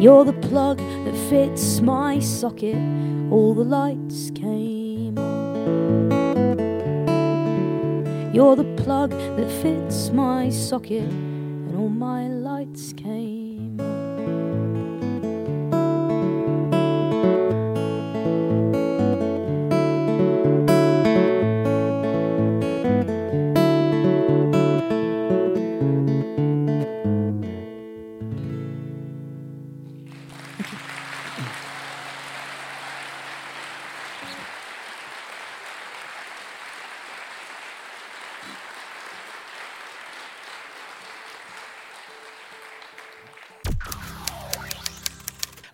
[0.00, 2.76] You're the plug that fits my socket.
[3.30, 5.46] All the lights came on.
[8.34, 13.45] You're the plug that fits my socket, and all my lights came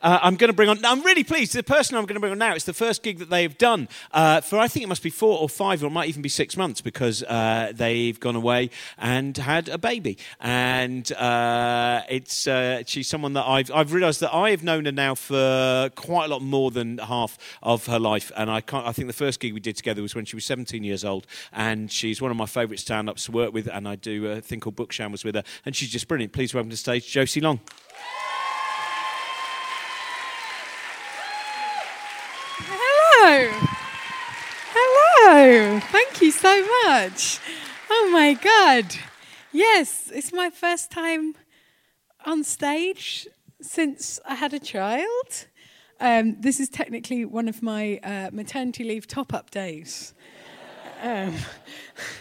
[0.02, 0.84] Uh, I'm going to bring on.
[0.84, 1.52] I'm really pleased.
[1.54, 2.54] The person I'm going to bring on now.
[2.54, 4.58] It's the first gig that they've done uh, for.
[4.58, 6.80] I think it must be four or five, or it might even be six months
[6.80, 10.18] because uh, they've gone away and had a baby.
[10.40, 14.92] And uh, it's uh, she's someone that I've I've realised that I have known her
[14.92, 18.32] now for quite a lot more than half of her life.
[18.36, 18.86] And I can't.
[18.86, 21.26] I think the first gig we did together was when she was 17 years old,
[21.52, 23.68] and she's one of my favourite stand-ups to work with.
[23.68, 26.32] And I do a thing called Book Shambles with her, and she's just brilliant.
[26.32, 27.60] Please welcome to the stage Josie Long.
[33.24, 33.52] Hello.
[34.74, 35.80] Hello.
[35.92, 37.38] Thank you so much.
[37.88, 38.96] Oh my God.
[39.52, 41.36] Yes, it's my first time
[42.26, 43.28] on stage
[43.60, 45.46] since I had a child.
[46.00, 50.14] Um, this is technically one of my uh, maternity leave top up days.
[51.00, 51.36] Um,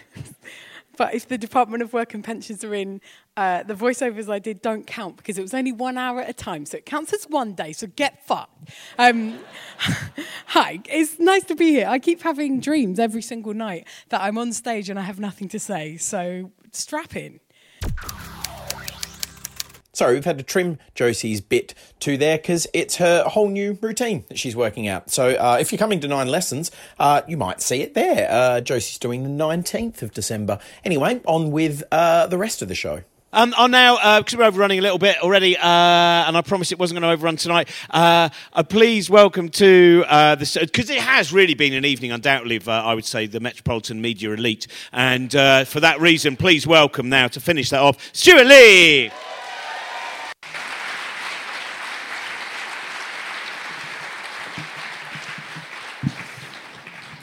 [0.98, 3.02] but if the Department of Work and Pensions are in,
[3.38, 6.34] uh, the voiceovers I did don't count because it was only one hour at a
[6.34, 6.66] time.
[6.66, 8.70] So it counts as one day, so get fucked.
[8.98, 9.40] Um,
[10.48, 11.88] hi, it's nice to be here.
[11.88, 15.50] I keep having dreams every single night that I'm on stage and I have nothing
[15.50, 15.98] to say.
[15.98, 17.40] So strap in.
[19.94, 24.24] Sorry, we've had to trim Josie's bit to there because it's her whole new routine
[24.30, 25.10] that she's working out.
[25.10, 28.32] So uh, if you're coming to Nine Lessons, uh, you might see it there.
[28.32, 30.60] Uh, Josie's doing the 19th of December.
[30.86, 33.04] Anyway, on with uh, the rest of the show.
[33.34, 36.80] Um, I'll now, because we're overrunning a little bit already, uh, and I promised it
[36.80, 37.70] wasn't going to overrun tonight.
[37.90, 42.58] Uh, uh, please welcome to uh, the because it has really been an evening, undoubtedly,
[42.58, 46.68] of uh, I would say the Metropolitan Media elite, and uh, for that reason, please
[46.68, 49.12] welcome now to finish that off, Stewart Lee.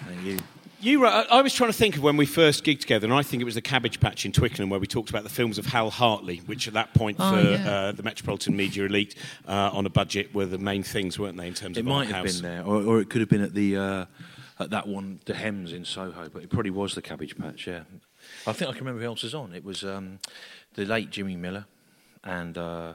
[0.06, 0.24] Thank
[0.88, 0.98] you.
[0.98, 3.14] You, wrote- I I was trying to think of when we first gigged together, and
[3.14, 5.58] I think it was the Cabbage Patch in Twickenham where we talked about the films
[5.58, 7.70] of Hal Hartley, which at that point Oh, for yeah.
[7.70, 9.14] uh, the Metropolitan Media elite
[9.46, 11.90] uh, on a budget were the main things, weren't they, in terms It of it
[11.90, 12.40] might have house?
[12.40, 14.04] been there, or, or it could have been at the uh,
[14.60, 17.66] at that one, the Hems in Soho, but it probably was the Cabbage Patch.
[17.66, 17.82] Yeah,
[18.46, 19.54] I think I can remember who else was on.
[19.54, 20.18] It was um,
[20.74, 21.66] the late Jimmy Miller,
[22.24, 22.94] and uh,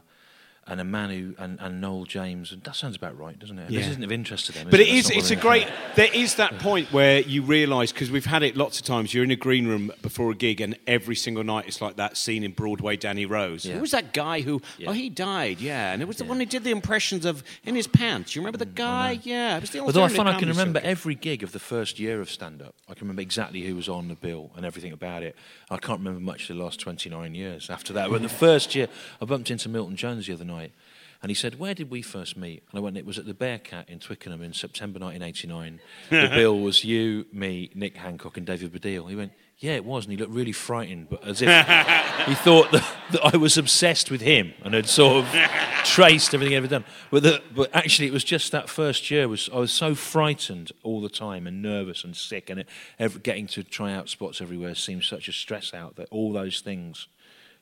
[0.67, 3.69] and a man who and, and Noel James, and that sounds about right, doesn't it?
[3.69, 3.79] Yeah.
[3.79, 4.69] This isn't of interest to them.
[4.69, 5.09] But is it it is.
[5.11, 8.79] It's a great, there is that point where you realise, because we've had it lots
[8.79, 11.81] of times, you're in a green room before a gig and every single night it's
[11.81, 13.65] like that scene in Broadway, Danny Rose.
[13.65, 13.75] Yeah.
[13.75, 14.89] Who was that guy who, Yeah.
[14.89, 15.91] oh, he died, yeah.
[15.91, 18.35] And it was the one who did the impressions of in his pants.
[18.35, 19.19] You remember the mm, guy?
[19.23, 19.57] Yeah.
[19.57, 20.89] It was the Although I find I can remember circuit.
[20.89, 22.75] every gig of the first year of stand up.
[22.87, 25.35] I can remember exactly who was on the bill and everything about it.
[25.69, 28.09] I can't remember much of the last 29 years after that.
[28.09, 28.87] But the first year,
[29.21, 30.52] I bumped into Milton Jones the other night
[31.23, 32.63] and he said, Where did we first meet?
[32.69, 35.79] And I went, It was at the Bearcat in Twickenham in September 1989.
[36.09, 39.09] the bill was you, me, Nick Hancock, and David Baddiel.
[39.09, 40.03] He went, Yeah, it was.
[40.03, 41.47] And he looked really frightened, but as if
[42.27, 45.33] he thought that, that I was obsessed with him and had sort of
[45.85, 46.83] traced everything he'd ever done.
[47.09, 49.29] But, the, but actually, it was just that first year.
[49.29, 53.17] Was I was so frightened all the time and nervous and sick, and it, ever,
[53.17, 57.07] getting to try out spots everywhere seemed such a stress out that all those things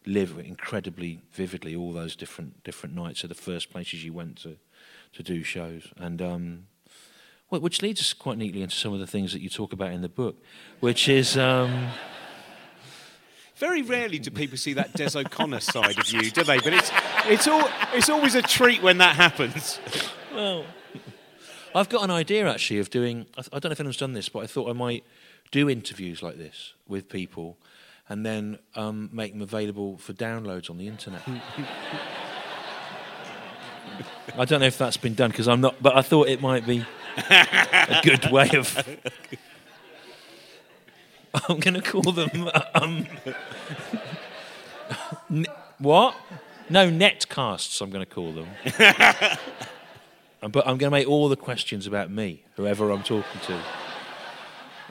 [0.06, 1.76] live incredibly vividly.
[1.76, 4.58] All those different different nights are the first places you went to
[5.14, 6.22] to do shows, and.
[6.22, 6.68] Um,
[7.50, 10.02] which leads us quite neatly into some of the things that you talk about in
[10.02, 10.42] the book,
[10.80, 11.90] which is um,
[13.62, 16.58] Very rarely do people see that Des O'Connor side of you, do they?
[16.58, 16.92] But it's,
[17.26, 19.80] it's, all, it's always a treat when that happens.
[20.34, 20.66] Well,
[21.76, 23.28] I've got an idea actually of doing.
[23.38, 25.04] I, I don't know if anyone's done this, but I thought I might
[25.52, 27.60] do interviews like this with people,
[28.12, 31.22] and then um, make them available for downloads on the internet.
[34.38, 36.68] I don't know if that's been done because I'm not, but I thought it might
[36.68, 36.86] be
[37.30, 38.86] a good way of.
[41.48, 42.50] I'm going to call them.
[42.76, 43.08] Um,
[45.80, 46.14] what?
[46.70, 47.82] No, netcasts.
[47.82, 48.50] I'm going to call them.
[50.42, 53.58] but I'm going to make all the questions about me, whoever I'm talking to,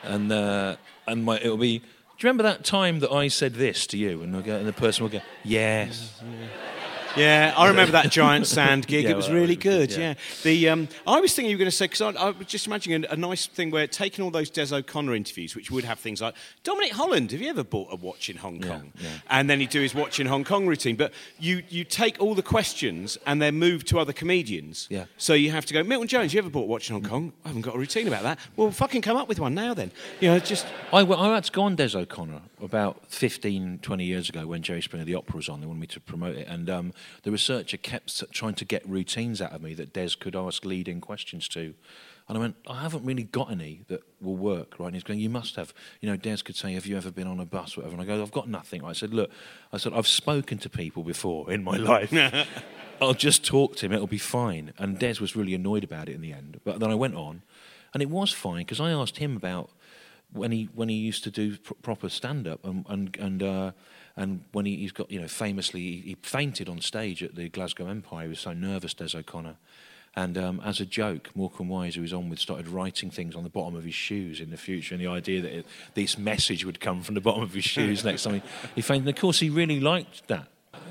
[0.04, 1.82] and uh, and my, it'll be.
[2.20, 4.22] Do you remember that time that I said this to you?
[4.22, 6.20] And, go, and the person will go, yes.
[6.22, 6.28] Yeah,
[7.16, 9.04] I remember that giant sand gig.
[9.04, 9.90] Yeah, it was well, really good.
[9.92, 9.98] Yeah.
[9.98, 10.14] yeah.
[10.42, 12.66] The um, I was thinking you were going to say because I, I was just
[12.66, 15.98] imagining a, a nice thing where taking all those Des O'Connor interviews, which would have
[15.98, 17.32] things like Dominic Holland.
[17.32, 18.92] Have you ever bought a watch in Hong Kong?
[19.00, 19.08] yeah.
[19.28, 20.96] And then he'd do his watch in Hong Kong routine.
[20.96, 24.86] But you you take all the questions and they're moved to other comedians.
[24.90, 25.06] Yeah.
[25.16, 25.82] So you have to go.
[25.82, 27.32] Milton Jones, you ever bought a watch in Hong Kong?
[27.44, 28.38] I haven't got a routine about that.
[28.56, 29.92] Well, fucking come up with one now then.
[30.20, 34.04] You know, just I, went- I had to go on Des O'Connor about 15, 20
[34.04, 35.60] years ago when Jerry Springer the Opera was on.
[35.60, 36.92] They wanted me to promote it, and um,
[37.22, 41.00] the researcher kept trying to get routines out of me that Des could ask leading
[41.00, 41.74] questions to.
[42.28, 44.86] And I went, I haven't really got any that will work, right?
[44.86, 45.74] And he's going, You must have.
[46.00, 47.94] You know, Des could say, Have you ever been on a bus, whatever?
[47.94, 48.84] And I go, I've got nothing.
[48.84, 49.30] I said, Look,
[49.72, 52.12] I said, I've spoken to people before in my life.
[53.02, 54.72] I'll just talk to him, it'll be fine.
[54.78, 56.60] And Des was really annoyed about it in the end.
[56.64, 57.42] But then I went on,
[57.92, 59.70] and it was fine because I asked him about
[60.32, 63.72] when he when he used to do pr- proper stand up and and and uh,
[64.16, 67.86] and when he, he's got you know famously he, fainted on stage at the Glasgow
[67.86, 68.24] Empire.
[68.24, 69.56] He was so nervous, Des O'Connor.
[70.16, 73.44] And um, as a joke, Morecambe Wise, who was on with, started writing things on
[73.44, 76.64] the bottom of his shoes in the future, and the idea that it, this message
[76.64, 78.42] would come from the bottom of his shoes next time he,
[78.74, 79.06] he fainted.
[79.06, 80.48] And of course, he really liked that.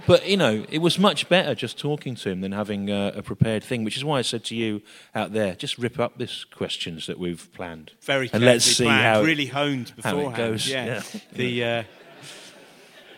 [0.07, 3.21] But you know, it was much better just talking to him than having uh, a
[3.21, 3.83] prepared thing.
[3.83, 4.81] Which is why I said to you
[5.13, 9.03] out there, just rip up this questions that we've planned, very and let's see planned,
[9.03, 10.23] how it- really honed beforehand.
[10.23, 10.85] how it goes, Yeah.
[10.85, 11.19] yeah.
[11.33, 11.83] The uh,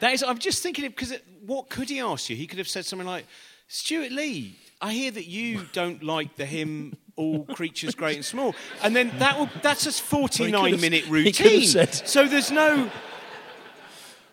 [0.01, 0.21] that is.
[0.23, 1.13] I'm just thinking because
[1.45, 2.35] what could he ask you?
[2.35, 3.25] He could have said something like,
[3.67, 8.55] "Stewart Lee, I hear that you don't like the hymn." All creatures great and small,
[8.81, 11.67] and then that will, that's a 49 have- minute he could have routine.
[11.67, 12.89] said- So there's no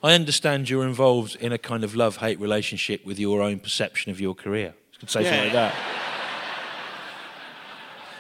[0.03, 4.21] I understand you're involved in a kind of love-hate relationship with your own perception of
[4.21, 4.75] your career.
[4.93, 5.75] You could say something like that.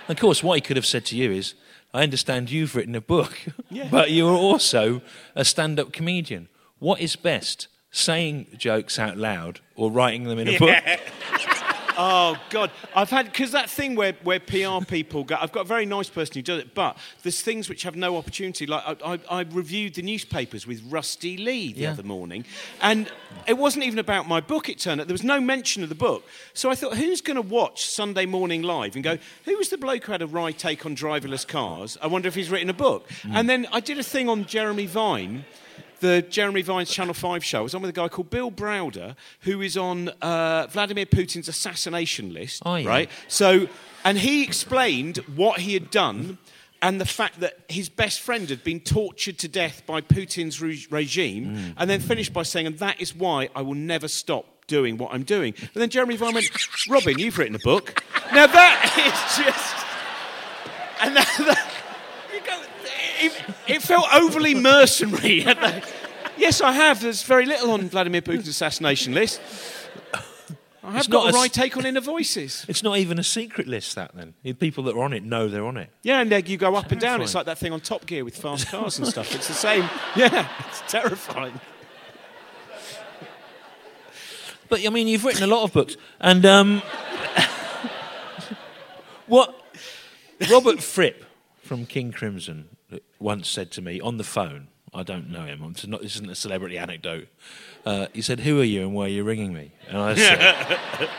[0.08, 1.54] Of course, what he could have said to you is,
[1.94, 3.38] "I understand you've written a book,
[3.70, 3.88] Yeah.
[3.90, 5.02] but you are also
[5.36, 6.48] a stand-up comedian.
[6.78, 10.74] What is best, saying jokes out loud or writing them in a book?"
[12.00, 15.36] Oh God, I've had because that thing where, where PR people go.
[15.40, 18.16] I've got a very nice person who does it, but there's things which have no
[18.16, 18.66] opportunity.
[18.66, 21.90] Like I, I, I reviewed the newspapers with Rusty Lee the Yeah.
[21.90, 22.44] other morning,
[22.80, 23.10] and
[23.48, 24.68] it wasn't even about my book.
[24.68, 26.24] It turned out there was no mention of the book.
[26.54, 29.78] So I thought, who's going to watch Sunday Morning Live and go, who was the
[29.78, 31.98] bloke who had a wry take on driverless cars?
[32.00, 33.08] I wonder if he's written a book.
[33.24, 33.30] Mm.
[33.34, 35.44] And then I did a thing on Jeremy Vine
[36.00, 37.58] the Jeremy Vine's Channel 5 show.
[37.58, 41.48] I was on with a guy called Bill Browder, who is on uh, Vladimir Putin's
[41.48, 42.62] assassination list.
[42.64, 42.88] Oh, yeah.
[42.88, 43.10] Right?
[43.28, 43.68] So,
[44.04, 46.38] and he explained what he had done
[46.80, 50.86] and the fact that his best friend had been tortured to death by Putin's re-
[50.90, 54.96] regime, and then finished by saying, and that is why I will never stop doing
[54.96, 55.54] what I'm doing.
[55.58, 56.48] And then Jeremy Vine went,
[56.88, 58.04] Robin, you've written a book.
[58.32, 58.94] Now that
[59.38, 59.74] is just.
[61.04, 61.67] And that, that-
[63.18, 63.32] it,
[63.66, 65.40] it felt overly mercenary.
[65.44, 65.86] the-
[66.36, 67.02] yes, I have.
[67.02, 69.40] There's very little on Vladimir Putin's assassination list.
[70.82, 72.64] I have It's got a a right take on inner voices.
[72.66, 73.94] It's not even a secret list.
[73.96, 75.90] That then, The people that are on it know they're on it.
[76.02, 77.20] Yeah, and you go up and down.
[77.20, 79.34] It's like that thing on Top Gear with fast cars and stuff.
[79.34, 79.88] It's the same.
[80.16, 81.60] Yeah, it's terrifying.
[84.70, 86.80] But I mean, you've written a lot of books, and um,
[89.26, 89.54] what
[90.50, 91.24] Robert Fripp
[91.62, 92.68] from King Crimson
[93.18, 94.68] once said to me on the phone.
[94.94, 95.60] I don't know him.
[95.86, 97.28] Not, this isn't a celebrity anecdote.
[97.84, 101.10] Uh, he said, "Who are you and why are you ringing me?" And I said,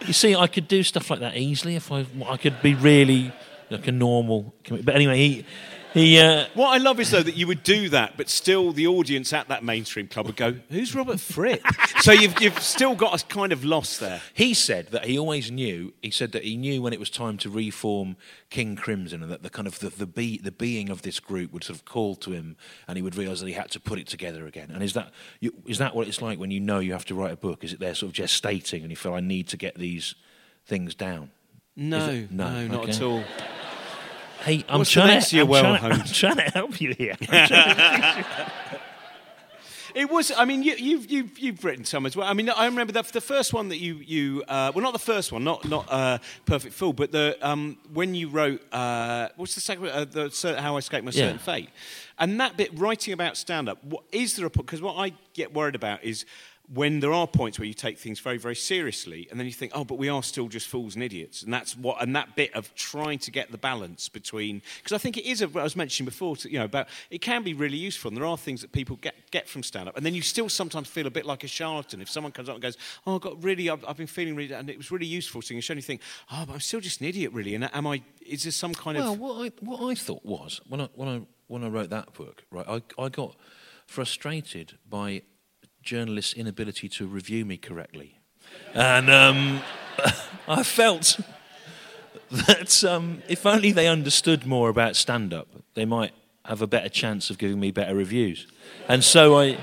[0.06, 3.32] "You see, I could do stuff like that easily if I, I could be really
[3.70, 5.46] like a normal." But anyway, he
[5.94, 6.18] he.
[6.18, 9.32] Uh, What I love is though that you would do that, but still the audience
[9.32, 11.62] at that mainstream club would go, "Who's Robert Fripp?"
[12.00, 14.20] so you've you've still got a kind of loss there.
[14.34, 15.92] He said that he always knew.
[16.02, 18.16] He said that he knew when it was time to reform
[18.50, 21.52] King Crimson, and that the kind of the the, be, the being of this group
[21.52, 22.56] would sort of call to him,
[22.88, 24.70] and he would realise that he had to put it together again.
[24.72, 27.14] And is that you, is that what it's like when you know you have to
[27.14, 27.64] write a book?
[27.64, 30.14] Is it there sort of gestating, and you feel I need to get these
[30.66, 31.30] things down?
[31.74, 32.30] No, it?
[32.30, 32.92] no, No, not okay.
[32.92, 33.24] at all.
[34.44, 35.40] Hey, I'm trying to.
[35.40, 35.92] I'm, well trying.
[35.92, 37.16] I'm trying to help you here.
[37.20, 37.48] I'm trying
[38.24, 38.26] to-
[39.94, 40.32] It was.
[40.36, 42.26] I mean, you, you've you've you've written some as well.
[42.26, 44.98] I mean, I remember the, the first one that you you uh, well, not the
[44.98, 49.54] first one, not not uh, Perfect Fool, but the um, when you wrote uh, what's
[49.54, 49.88] the second?
[49.88, 51.24] Uh, the How I Escaped My Yeah.
[51.24, 51.68] Certain Fate,
[52.18, 53.84] and that bit writing about stand up.
[53.84, 56.24] What is there a because what I get worried about is
[56.74, 59.72] when there are points where you take things very, very seriously, and then you think,
[59.74, 62.54] oh, but we are still just fools and idiots, and that's what, and that bit
[62.54, 66.06] of trying to get the balance between, because I think it is, I was mentioning
[66.06, 68.72] before, to, you know, about it can be really useful, and there are things that
[68.72, 71.44] people get get from stand up, and then you still sometimes feel a bit like
[71.44, 74.06] a charlatan if someone comes up and goes, oh, I've got really, I've, I've been
[74.06, 76.00] feeling really, and it was really useful seeing a show, and you think,
[76.30, 78.02] oh, but I'm still just an idiot, really, and am I?
[78.26, 79.18] Is there some kind well, of?
[79.18, 82.14] Well, what I, what I thought was when I when I when I wrote that
[82.14, 83.36] book, right, I, I got
[83.86, 85.22] frustrated by
[85.82, 88.18] journalists' inability to review me correctly,
[88.74, 89.60] and um,
[90.48, 91.18] I felt
[92.30, 96.12] that um, if only they understood more about stand-up, they might
[96.44, 98.46] have a better chance of giving me better reviews.
[98.88, 99.58] And so I.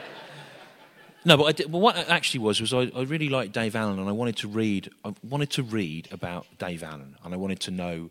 [1.25, 3.75] No, but, I did, but what it actually was was I, I really liked Dave
[3.75, 4.89] Allen, and I wanted to read.
[5.03, 8.09] I wanted to read about Dave Allen, and I wanted to know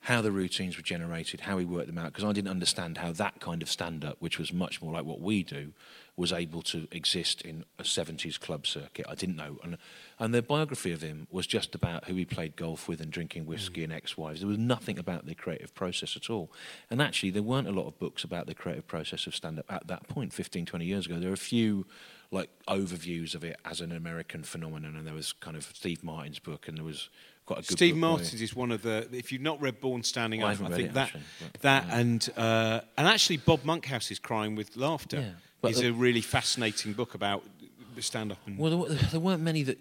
[0.00, 3.12] how the routines were generated, how he worked them out, because I didn't understand how
[3.12, 5.72] that kind of stand up, which was much more like what we do,
[6.16, 9.04] was able to exist in a 70s club circuit.
[9.08, 9.58] I didn't know.
[9.62, 9.76] And,
[10.18, 13.44] and the biography of him was just about who he played golf with and drinking
[13.44, 13.84] whiskey mm.
[13.84, 14.40] and ex wives.
[14.40, 16.50] There was nothing about the creative process at all.
[16.90, 19.66] And actually, there weren't a lot of books about the creative process of stand up
[19.70, 21.18] at that point, 15, 20 years ago.
[21.18, 21.86] There were a few
[22.30, 26.38] like overviews of it as an American phenomenon, and there was kind of Steve Martin's
[26.38, 27.08] book, and there was
[27.44, 29.06] quite a good Steve Martin's is one of the.
[29.12, 31.22] If you've not read Born Standing I Up, haven't I think it, that actually,
[31.60, 31.98] that yeah.
[31.98, 35.18] and uh, and actually Bob Monkhouse is crying with laughter.
[35.18, 35.30] Yeah,
[35.60, 37.44] but is the- a really fascinating book about
[38.00, 38.58] stand up and.
[38.58, 39.78] Well, there, there weren't many that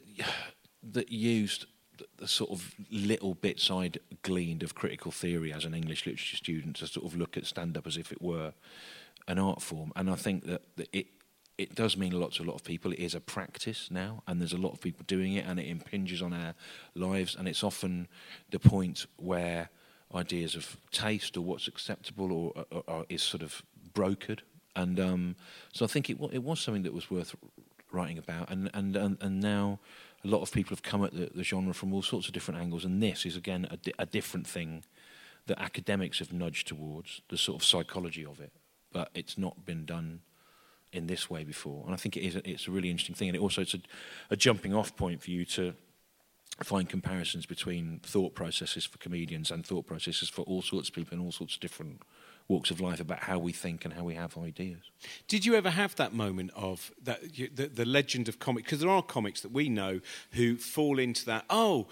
[0.94, 1.66] that used
[1.98, 6.38] the, the sort of little bits I'd gleaned of critical theory as an English literature
[6.38, 8.54] student to sort of look at stand up as if it were
[9.28, 9.92] an art form.
[9.96, 11.08] And I think that, that it
[11.58, 12.92] it does mean a lot to a lot of people.
[12.92, 15.68] It is a practice now, and there's a lot of people doing it, and it
[15.68, 16.54] impinges on our
[16.96, 17.36] lives.
[17.36, 18.08] And it's often
[18.52, 19.70] the point where
[20.14, 23.64] ideas of taste or what's acceptable or, or, or is sort of
[23.94, 24.40] brokered.
[24.76, 25.36] And um,
[25.72, 27.36] so I think it, it was something that was worth
[27.92, 28.50] writing about.
[28.50, 29.80] And, and, and, and now
[30.24, 32.60] a lot of people have come at the, the genre from all sorts of different
[32.60, 32.86] angles.
[32.86, 34.84] And this is, again, a, di- a different thing
[35.48, 38.52] that academics have nudged towards, the sort of psychology of it.
[38.92, 40.22] But it's not been done
[40.92, 41.84] in this way before.
[41.86, 43.30] And I think it is a, it's a really interesting thing.
[43.30, 43.82] And it also it's a,
[44.32, 45.74] a jumping off point for you to
[46.64, 51.18] find comparisons between thought processes for comedians and thought processes for all sorts of people
[51.18, 52.02] in all sorts of different
[52.48, 54.78] walks of life about how we think and how we have ideas.
[55.28, 58.66] Did you ever have that moment of that the, the legend of comic?
[58.66, 60.00] Because there are comics that we know
[60.32, 61.46] who fall into that.
[61.50, 61.88] Oh,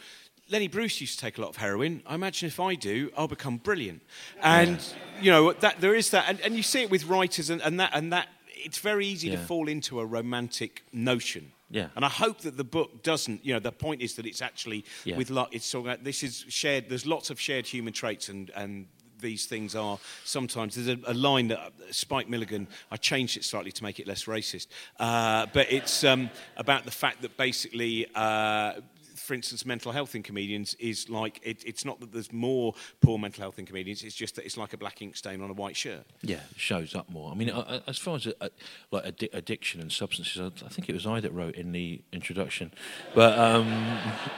[0.49, 2.03] Lenny Bruce used to take a lot of heroin.
[2.05, 4.01] I imagine if I do, I'll become brilliant.
[4.41, 4.79] And
[5.21, 7.79] you know that there is that, and, and you see it with writers, and, and
[7.79, 8.27] that and that.
[8.65, 11.51] It's very easy to fall into a romantic notion.
[11.69, 11.87] Yeah.
[11.97, 13.43] And I hope that the book doesn't.
[13.43, 15.17] You know, the point is that it's actually Yeah.
[15.17, 16.87] with luck, it's sort of, this is shared.
[16.87, 18.87] There's lots of shared human traits, and and
[19.23, 20.75] these things are sometimes.
[20.75, 22.67] There's a, a line that Spike Milligan.
[22.91, 24.67] I changed it slightly to make it less racist,
[24.99, 28.05] uh, but it's um, about the fact that basically.
[28.13, 28.73] Uh,
[29.15, 33.17] for instance, mental health in comedians is like it, it's not that there's more poor
[33.17, 34.03] mental health in comedians.
[34.03, 36.05] It's just that it's like a black ink stain on a white shirt.
[36.23, 37.31] Yeah, it shows up more.
[37.31, 37.49] I mean,
[37.87, 38.49] as far as uh,
[38.91, 42.01] like addi- addiction and substances, I, I think it was I that wrote in the
[42.11, 42.73] introduction,
[43.15, 43.97] but um,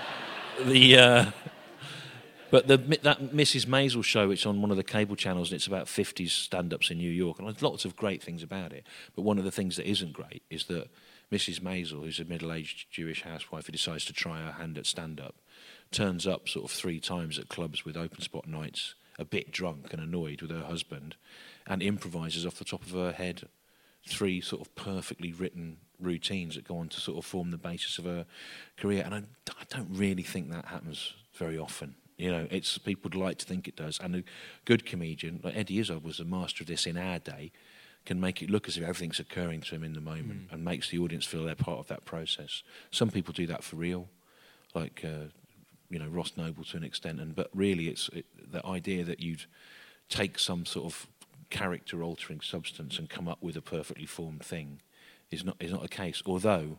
[0.66, 0.98] the.
[0.98, 1.32] Uh,
[2.52, 3.66] But the, that Mrs.
[3.66, 6.98] Maisel show, it's on one of the cable channels, and it's about 50s stand-ups in
[6.98, 8.86] New York, and there's lots of great things about it.
[9.16, 10.90] But one of the things that isn't great is that
[11.32, 11.60] Mrs.
[11.60, 15.36] Maisel, who's a middle-aged Jewish housewife who decides to try her hand at stand-up,
[15.92, 19.92] turns up sort of three times at clubs with open spot nights, a bit drunk
[19.92, 21.16] and annoyed with her husband,
[21.66, 23.48] and improvises off the top of her head
[24.08, 27.98] three sort of perfectly written routines that go on to sort of form the basis
[27.98, 28.26] of her
[28.78, 29.02] career.
[29.04, 31.96] And I, I don't really think that happens very often.
[32.18, 34.00] You know, it's people would like to think it does.
[34.00, 34.24] And a
[34.64, 37.52] good comedian, like Eddie Izzard was a master of this in our day,
[38.06, 40.90] can make it look as if everything's occurring to him in the moment and makes
[40.90, 42.64] the audience feel they're part of that process.
[42.92, 44.08] Some people do that for real,
[44.74, 45.30] like uh,
[45.90, 49.22] you know Ross Noble to an extent, and but really it's it, the idea that
[49.22, 49.46] you'd
[50.08, 51.08] take some sort of
[51.50, 54.82] character altering substance and come up with a perfectly formed thing
[55.32, 56.22] is not is not a case.
[56.26, 56.78] Although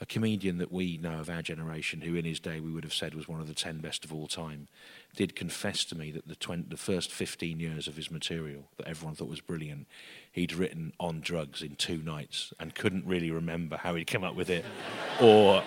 [0.00, 2.94] a comedian that we know of our generation, who in his day we would have
[2.94, 4.68] said was one of the ten best of all time,
[5.16, 8.86] did confess to me that the, 20, the first 15 years of his material that
[8.86, 9.86] everyone thought was brilliant,
[10.30, 14.36] he'd written on drugs in two nights and couldn't really remember how he'd come up
[14.36, 14.64] with it
[15.20, 15.64] or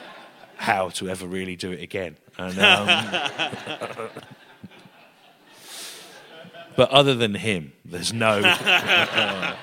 [0.55, 2.15] how to ever really do it again.
[2.37, 4.07] And, um,
[6.77, 8.39] but other than him, there's no.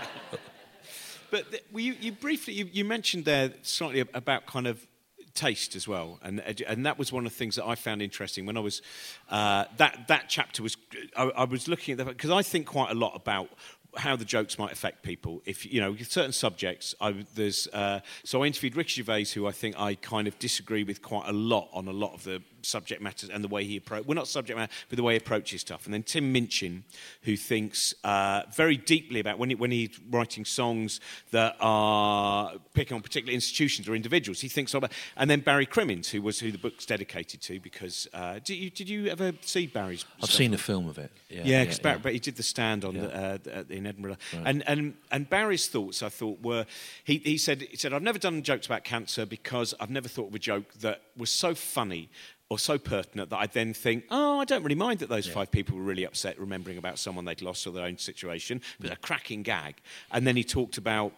[1.31, 4.87] But th- well, you, you briefly you, you mentioned there slightly about kind of
[5.35, 8.47] taste as well, and and that was one of the things that I found interesting
[8.47, 8.83] when I was
[9.31, 10.77] uh, that that chapter was
[11.17, 13.49] I, I was looking at that because I think quite a lot about
[13.97, 15.43] how the jokes might affect people.
[15.47, 19.53] If you know certain subjects, I, there's uh, so I interviewed Ricky Gervais, who I
[19.53, 23.01] think I kind of disagree with quite a lot on a lot of the subject
[23.03, 24.05] matters and the way he approach.
[24.07, 25.85] Well, not subject matter, but the way he approaches stuff.
[25.85, 26.85] And then Tim Minchin,
[27.23, 31.01] who thinks uh, very deeply about when he, when he's writing songs
[31.31, 34.41] that are picking on particular institutions or individuals.
[34.41, 34.93] He thinks about.
[35.17, 38.71] And then Barry Crimmins, who was who the book's dedicated to, because uh, did you
[38.71, 40.05] did you ever see Barry's?
[40.23, 41.11] I've seen a film of it.
[41.29, 43.03] Yeah, Yeah, because but he did the stand on Yeah.
[43.03, 43.15] the,
[43.57, 46.67] uh, the- in Edinburgh, and and and Barry's thoughts I thought were
[47.05, 50.29] he, he said he said I've never done jokes about cancer because I've never thought
[50.29, 52.11] of a joke that was so funny
[52.51, 55.51] or so pertinent that I then think oh I don't really mind that those five
[55.51, 58.97] people were really upset remembering about someone they'd lost or their own situation, but a
[58.97, 59.77] cracking gag,
[60.11, 61.13] and then he talked about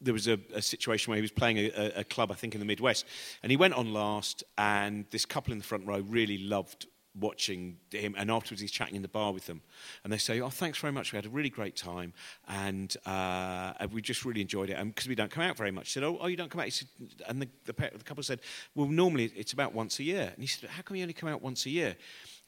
[0.00, 2.60] there was a, a situation where he was playing a, a club, I think, in
[2.60, 3.04] the Midwest,
[3.42, 7.78] and he went on last, and this couple in the front row really loved watching
[7.90, 9.62] him, and afterwards he's chatting in the bar with them,
[10.04, 11.12] and they say, "Oh, thanks very much.
[11.12, 12.12] We had a really great time,
[12.48, 14.74] and uh, we just really enjoyed it.
[14.74, 16.60] And because we don't come out very much, he said, "Oh, oh, you don't come
[16.60, 16.88] out." Said,
[17.28, 18.40] and the, the, the couple said,
[18.74, 21.28] "Well, normally it's about once a year." And he said, "How come you only come
[21.28, 21.96] out once a year?"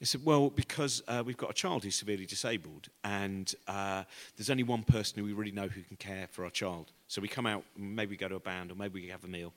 [0.01, 4.03] He said, Well, because uh, we've got a child who's severely disabled, and uh,
[4.35, 6.91] there's only one person who we really know who can care for our child.
[7.07, 9.27] So we come out, maybe we go to a band, or maybe we have a
[9.27, 9.53] meal.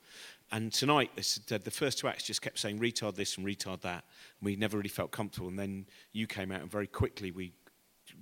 [0.54, 4.04] And tonight, the first two acts just kept saying retard this and retard that.
[4.38, 5.48] And we never really felt comfortable.
[5.48, 7.54] And then you came out, and very quickly we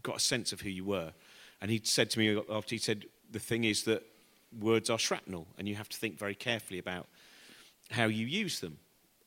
[0.03, 1.13] got a sense of who you were.
[1.61, 4.03] And he said to me after he said, The thing is that
[4.59, 7.07] words are shrapnel, and you have to think very carefully about
[7.91, 8.79] how you use them.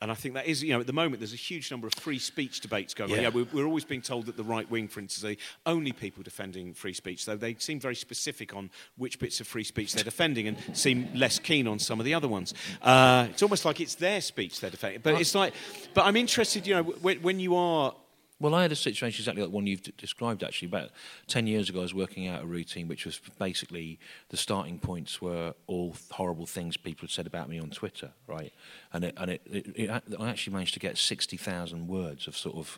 [0.01, 1.93] And I think that is, you know, at the moment there's a huge number of
[1.95, 3.17] free speech debates going on.
[3.17, 3.23] Yeah.
[3.23, 5.91] Yeah, we're, we're always being told that the right wing, for instance, are the only
[5.91, 9.93] people defending free speech, though they seem very specific on which bits of free speech
[9.93, 12.53] they're defending and seem less keen on some of the other ones.
[12.81, 15.01] Uh, it's almost like it's their speech they're defending.
[15.01, 15.53] But it's like,
[15.93, 17.93] but I'm interested, you know, when, when you are
[18.39, 20.43] Well, I had a situation exactly like one you've d- described.
[20.43, 20.89] Actually, about
[21.27, 23.97] ten years ago, I was working out a routine which was basically
[24.29, 28.51] the starting points were all horrible things people had said about me on Twitter, right?
[28.91, 32.57] And it, and it, it, I actually managed to get sixty thousand words of sort
[32.57, 32.77] of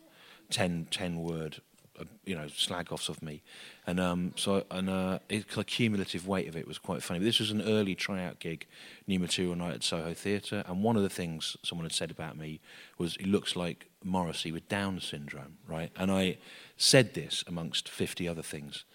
[0.49, 1.61] 10, 10 word,
[2.25, 3.41] you know, slag offs of me,
[3.85, 7.19] and um, so and uh, it, the cumulative weight of it was quite funny.
[7.19, 8.67] But this was an early tryout gig,
[9.07, 12.37] new material night at Soho Theatre, and one of the things someone had said about
[12.37, 12.59] me
[12.97, 15.91] was it looks like Morrissey with Down syndrome, right?
[15.95, 16.37] And I
[16.77, 18.85] said this amongst 50 other things.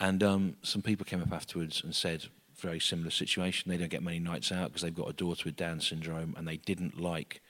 [0.00, 2.26] And um, some people came up afterwards and said,
[2.62, 3.70] very similar situation.
[3.70, 6.46] They don't get many nights out because they've got a daughter with Down syndrome and
[6.46, 7.42] they didn't like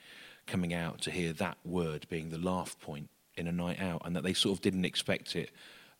[0.47, 4.15] coming out to hear that word being the laugh point in a night out and
[4.15, 5.51] that they sort of didn't expect it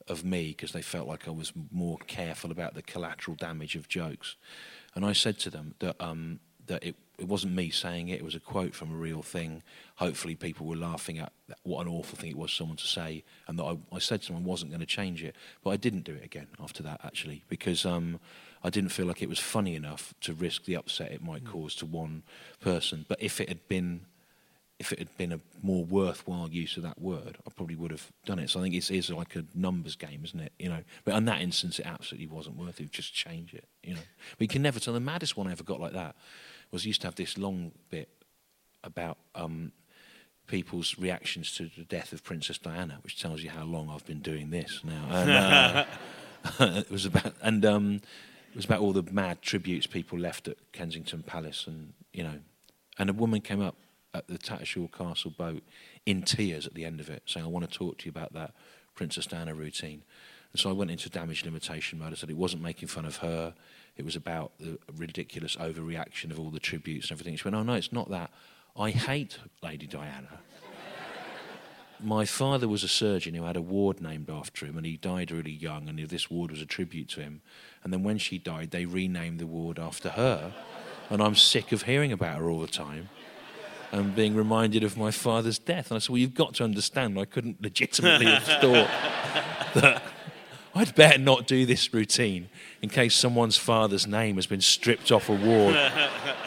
[0.08, 3.88] of me because they felt like I was more careful about the collateral damage of
[3.88, 4.36] jokes.
[4.96, 8.24] And I said to them that um, that it, it wasn't me saying it; it
[8.24, 9.64] was a quote from a real thing.
[9.96, 11.32] Hopefully, people were laughing at
[11.64, 14.34] what an awful thing it was someone to say, and that I, I said to
[14.34, 15.36] them I wasn't going to change it.
[15.64, 18.20] But I didn't do it again after that, actually, because um,
[18.64, 21.76] I didn't feel like it was funny enough to risk the upset it might cause
[21.76, 22.24] to one
[22.60, 23.06] person.
[23.08, 24.06] But if it had been
[24.80, 28.12] if it had been a more worthwhile use of that word, I probably would have
[28.26, 28.50] done it.
[28.50, 30.52] So I think it is like a numbers game, isn't it?
[30.58, 32.92] You know, but in that instance, it absolutely wasn't worth it.
[32.92, 33.66] Just change it.
[33.84, 34.02] You know,
[34.38, 34.94] but you can never tell.
[34.94, 36.16] The maddest one I ever got like that
[36.72, 38.10] was I used to have this long bit
[38.84, 39.72] about um,
[40.48, 44.20] people's reactions to the death of Princess Diana, which tells you how long I've been
[44.20, 45.08] doing this now.
[45.10, 45.86] And, uh,
[46.80, 48.02] it was about and um,
[48.52, 52.40] it was about all the mad tributes people left at Kensington Palace, and you know,
[52.98, 53.76] and a woman came up
[54.14, 55.64] at the Tattershall Castle boat
[56.06, 58.34] in tears at the end of it, saying, "I want to talk to you about
[58.34, 58.54] that
[58.96, 60.04] Princess Diana routine."
[60.52, 62.14] And so I went into damage limitation mode.
[62.14, 63.56] I said it wasn't making fun of her;
[63.98, 67.36] it was about the ridiculous overreaction of all the tributes and everything.
[67.36, 68.32] She went, "Oh no, it's not that.
[68.78, 70.40] I hate Lady Diana."
[72.00, 75.32] my father was a surgeon who had a ward named after him, and he died
[75.32, 77.42] really young, and this ward was a tribute to him.
[77.84, 80.54] And then when she died, they renamed the ward after her.
[81.10, 83.10] And I'm sick of hearing about her all the time
[83.94, 85.92] and being reminded of my father's death.
[85.92, 88.90] And I said, Well, you've got to understand, I couldn't legitimately have thought
[89.76, 90.04] that
[90.76, 92.50] I'd better not do this routine
[92.82, 95.78] in case someone's father's name has been stripped off a ward.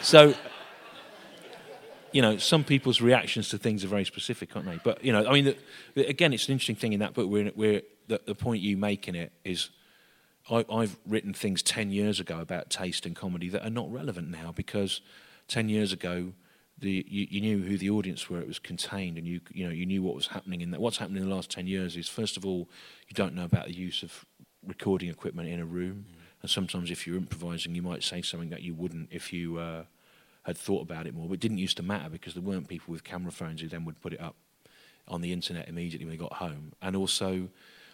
[0.03, 0.35] So
[2.11, 4.79] you know, some people's reactions to things are very specific, aren't they?
[4.83, 5.55] But you know, I mean,
[5.95, 7.29] the, again, it's an interesting thing in that book.
[7.29, 9.69] We're, we're the, the point you make in it is,
[10.49, 14.29] I, I've written things ten years ago about taste and comedy that are not relevant
[14.29, 15.01] now because
[15.47, 16.33] ten years ago,
[16.79, 18.39] the you, you knew who the audience were.
[18.39, 20.81] It was contained, and you you know you knew what was happening in that.
[20.81, 22.69] What's happened in the last ten years is, first of all,
[23.07, 24.25] you don't know about the use of
[24.65, 26.05] recording equipment in a room,
[26.41, 29.57] and sometimes if you're improvising, you might say something that you wouldn't if you.
[29.57, 29.83] Uh,
[30.43, 32.89] had thought about it more, but it didn't used to matter because there weren't people
[32.93, 34.37] with camera phones who then would put it up
[35.09, 36.71] on the internet immediately when they got home.
[36.81, 37.49] And also,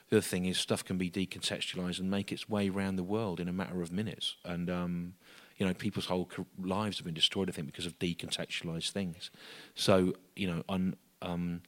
[0.10, 3.40] the other thing is stuff can be decontextualized and make its way around the world
[3.40, 4.36] in a matter of minutes.
[4.46, 5.14] And um,
[5.58, 6.30] you know, people's whole
[6.62, 9.32] lives have been destroyed, I think, because of decontextualized things.
[9.76, 11.62] So you know, on um,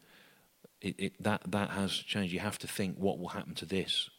[0.81, 2.33] it, it, that that has changed.
[2.33, 4.09] You have to think what will happen to this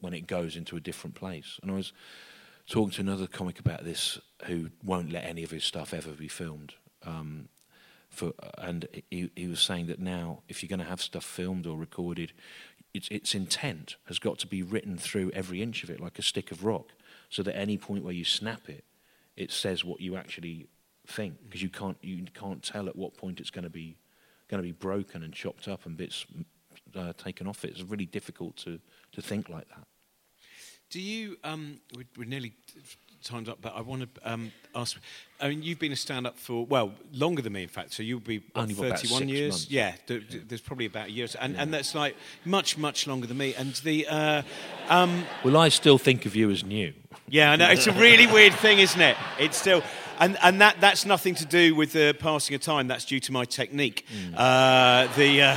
[0.00, 1.58] when it goes into a different place.
[1.62, 1.92] And I was
[2.68, 6.28] talking to another comic about this who won't let any of his stuff ever be
[6.28, 6.74] filmed.
[7.04, 7.48] Um,
[8.08, 11.66] for, and he, he was saying that now, if you're going to have stuff filmed
[11.66, 12.32] or recorded,
[12.92, 16.22] its, its intent has got to be written through every inch of it, like a
[16.22, 16.90] stick of rock,
[17.28, 18.84] so that any point where you snap it,
[19.36, 20.66] it says what you actually
[21.06, 23.96] think, because you can't you can't tell at what point it's going to be
[24.48, 26.26] going to be broken and chopped up and bits
[26.94, 27.70] uh, taken off it.
[27.70, 28.78] It's really difficult to
[29.12, 29.86] to think like that.
[30.90, 31.36] Do you?
[31.42, 32.52] Um, we're, we're nearly
[33.24, 34.96] timed up, but I want to um, ask.
[35.40, 37.92] I mean, you've been a stand-up for well longer than me, in fact.
[37.92, 39.52] So you'll be Only about thirty-one six years.
[39.52, 39.70] months.
[39.70, 43.36] Yeah, there, there's probably about a year, and and that's like much much longer than
[43.36, 43.54] me.
[43.54, 44.42] And the uh,
[44.88, 46.92] um, Well, I still think of you as new.
[47.28, 49.16] yeah, I know it's a really weird thing, isn't it?
[49.38, 49.82] It's still.
[50.20, 52.86] And, and that, that's nothing to do with the passing of time.
[52.86, 54.06] That's due to my technique.
[54.36, 55.56] Uh, the, uh,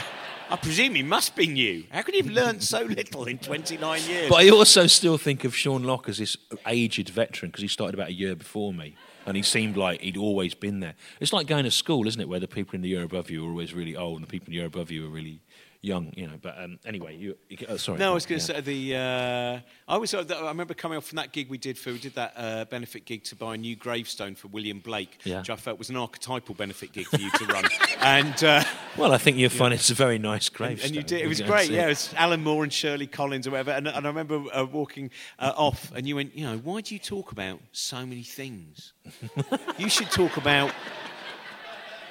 [0.50, 1.84] I presume he must be new.
[1.92, 4.30] How could he have learned so little in 29 years?
[4.30, 7.96] But I also still think of Sean Lock as this aged veteran because he started
[7.96, 8.96] about a year before me.
[9.26, 10.96] And he seemed like he'd always been there.
[11.20, 12.30] It's like going to school, isn't it?
[12.30, 14.46] Where the people in the year above you are always really old and the people
[14.46, 15.42] in the year above you are really
[15.88, 16.38] young, you know.
[16.42, 17.98] But um, anyway, you, you uh, sorry.
[17.98, 18.48] No, I was going Yeah.
[18.48, 18.96] to say the.
[18.96, 20.14] Uh, I was.
[20.14, 21.92] uh, I remember coming off from that gig we did for.
[21.92, 25.40] We did that uh, benefit gig to buy a new gravestone for William Blake, Yeah.
[25.40, 27.66] which I felt was an archetypal benefit gig for you to run.
[28.02, 28.64] and, uh,
[28.98, 30.88] Well, I think you'll find it's a very nice gravestone.
[30.88, 31.22] and you did.
[31.22, 31.70] It was great.
[31.70, 33.72] Yeah, it was Alan Moore and Shirley Collins or whatever.
[33.72, 35.10] And, and I remember uh, walking
[35.40, 38.94] uh, off, and you went, you know, why do you talk about so many things?
[39.78, 40.72] you should talk about.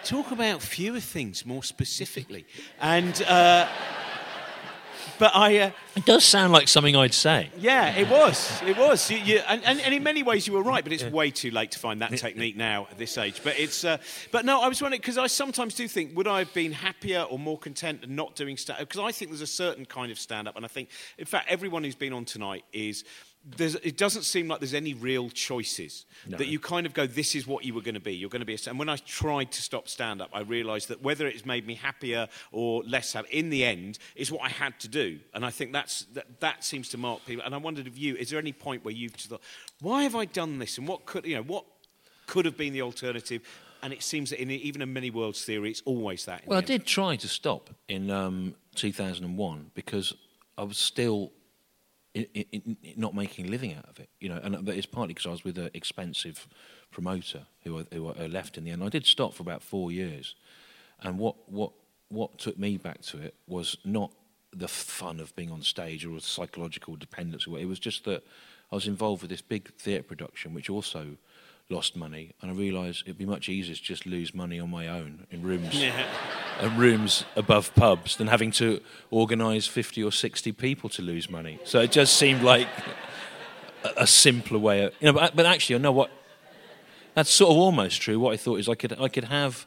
[0.06, 2.46] Talk about fewer things more specifically,
[2.80, 3.66] and uh,
[5.18, 7.50] but I uh, It does sound like something I'd say.
[7.58, 8.62] yeah, it was.
[8.62, 9.10] It was.
[9.10, 10.84] You, you, and, and, and in many ways, you were right.
[10.84, 13.40] But it's way too late to find that technique now at this age.
[13.42, 13.82] But it's.
[13.84, 13.98] Uh,
[14.30, 17.22] but no, I was wondering because I sometimes do think, would I have been happier
[17.22, 18.78] or more content and not doing stand?
[18.78, 20.88] Because I think there's a certain kind of stand up, and I think,
[21.18, 23.02] in fact, everyone who's been on tonight is.
[23.48, 27.36] There's, it doesn't seem like there's any real choices that you kind of go, this
[27.36, 28.14] is what you were going to be.
[28.14, 28.58] You're going to be a.
[28.68, 31.76] And when I tried to stop stand up, I realised that whether it's made me
[31.76, 35.20] happier or less happy, in the end, is what I had to do.
[35.32, 37.44] And I think that's, that, that seems to mark people.
[37.44, 39.42] And I wondered if you, is there any point where you've just thought,
[39.80, 40.76] why have I done this?
[40.78, 41.64] And what could, you know, what
[42.26, 43.42] could have been the alternative?
[43.82, 46.42] And it seems that in, even in many worlds theory, it's always that.
[46.46, 46.66] Well, I end.
[46.66, 50.12] did try to stop in um, 2001 because
[50.58, 51.32] I was still
[52.96, 54.40] not making a living out of it, you know.
[54.42, 56.46] And uh, but it's partly because I was with an expensive
[56.90, 58.82] promoter who who I uh, left in the end.
[58.82, 60.34] I did stop for about four years,
[61.00, 61.72] and what what
[62.08, 64.12] what took me back to it was not
[64.52, 67.46] the fun of being on stage or psychological dependence.
[67.46, 68.22] It was just that
[68.70, 71.16] I was involved with this big theatre production, which also
[71.68, 74.86] lost money, and I realised it'd be much easier to just lose money on my
[74.86, 76.06] own in rooms yeah.
[76.60, 81.58] and rooms above pubs than having to organise 50 or 60 people to lose money.
[81.64, 82.68] So it just seemed like
[83.84, 86.10] a, a simpler way of, you know, but, but actually, I know what,
[87.14, 88.20] that's sort of almost true.
[88.20, 89.66] What I thought is I could, I could have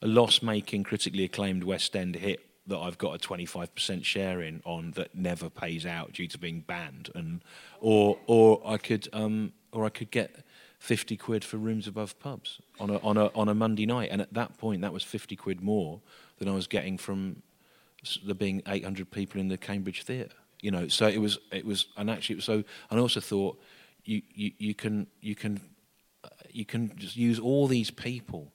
[0.00, 4.62] a loss making, critically acclaimed West End hit that I've got a 25% share in
[4.64, 7.10] on that never pays out due to being banned.
[7.14, 7.42] And,
[7.80, 10.34] or, or, I could, um, or I could get
[10.84, 14.10] 50 quid for rooms above pubs on a, on, a, on a Monday night.
[14.12, 16.02] And at that point, that was 50 quid more
[16.38, 17.42] than I was getting from
[18.22, 20.36] there being 800 people in the Cambridge Theatre.
[20.60, 23.58] You know, so it was, it was, and actually, was so, and I also thought
[24.04, 25.58] you, you, you can, you can,
[26.22, 28.52] uh, you can just use all these people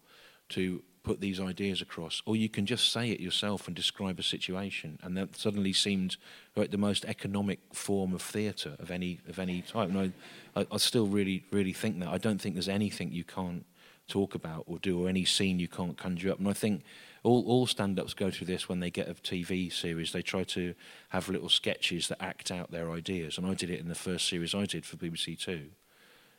[0.50, 4.24] to put these ideas across, or you can just say it yourself and describe a
[4.24, 6.18] situation, and that suddenly seemed
[6.55, 9.89] like the most economic form of theatre of any of any type.
[9.89, 10.14] And
[10.55, 12.10] I, I, I still really, really think that.
[12.10, 13.66] I don't think there's anything you can't
[14.07, 16.38] talk about or do, or any scene you can't conjure up.
[16.38, 16.84] And I think
[17.24, 20.12] all, all stand-ups go through this when they get a TV series.
[20.12, 20.76] They try to
[21.10, 24.28] have little sketches that act out their ideas, and I did it in the first
[24.28, 25.72] series I did for BBC Two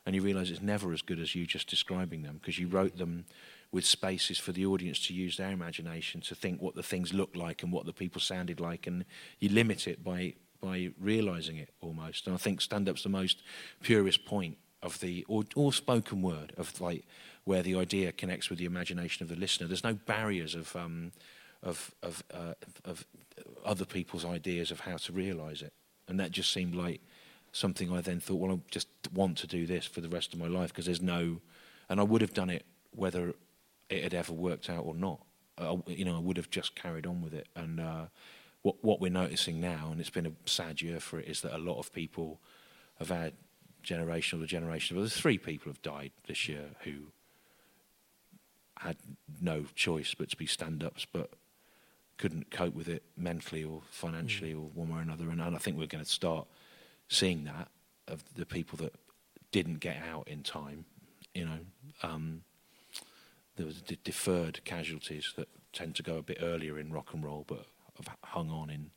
[0.05, 2.97] and you realise it's never as good as you just describing them because you wrote
[2.97, 3.25] them
[3.71, 7.37] with spaces for the audience to use their imagination to think what the things looked
[7.37, 9.05] like and what the people sounded like, and
[9.39, 12.27] you limit it by by realising it almost.
[12.27, 13.41] And I think stand-up's the most
[13.81, 17.05] purest point of the or, or spoken word of like
[17.43, 19.67] where the idea connects with the imagination of the listener.
[19.67, 21.11] There's no barriers of um,
[21.63, 22.53] of of, uh,
[22.85, 23.05] of
[23.65, 25.73] other people's ideas of how to realise it,
[26.07, 27.01] and that just seemed like
[27.51, 30.39] something I then thought, well, I just want to do this for the rest of
[30.39, 31.41] my life because there's no,
[31.89, 32.65] and I would have done it
[32.95, 33.33] whether
[33.91, 35.19] it had ever worked out or not.
[35.57, 38.05] I, you know, I would have just carried on with it, and uh,
[38.61, 41.55] what what we're noticing now, and it's been a sad year for it, is that
[41.55, 42.39] a lot of people
[42.99, 43.33] have had
[43.83, 44.95] generational to generation.
[44.95, 47.11] Well, there's three people have died this year who
[48.79, 48.97] had
[49.39, 51.31] no choice but to be stand-ups, but
[52.17, 55.29] couldn't cope with it mentally or financially or one way or another.
[55.29, 56.47] And, and I think we're going to start
[57.07, 57.69] seeing that
[58.07, 58.93] of the people that
[59.51, 60.85] didn't get out in time.
[61.33, 61.59] You know,
[62.03, 62.43] um,
[63.61, 67.23] there was de- deferred casualties that tend to go a bit earlier in rock and
[67.23, 68.89] roll, but have hung on in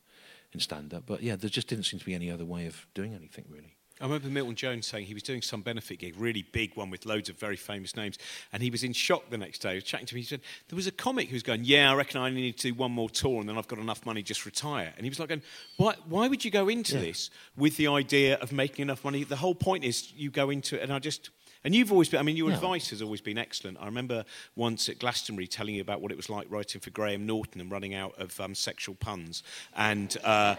[0.55, 1.03] in stand up.
[1.05, 3.75] But yeah, there just didn't seem to be any other way of doing anything really.
[4.01, 7.05] I remember Milton Jones saying he was doing some benefit gig, really big one with
[7.07, 8.19] loads of very famous names,
[8.53, 9.71] and he was in shock the next day.
[9.71, 10.23] He was chatting to me.
[10.23, 12.57] He said there was a comic who was going, "Yeah, I reckon I only need
[12.59, 15.11] to do one more tour, and then I've got enough money just retire." And he
[15.11, 15.43] was like, going,
[15.77, 15.95] "Why?
[16.09, 17.03] Why would you go into Yeah.
[17.03, 19.23] this with the idea of making enough money?
[19.25, 21.31] The whole point is you go into it." And I just
[21.65, 23.79] and you've always been, I mean, your advice has always been excellent.
[23.81, 27.25] I remember once at Glastonbury telling you about what it was like writing for Graham
[27.25, 29.43] Norton and running out of um, sexual puns
[29.75, 30.57] and, uh,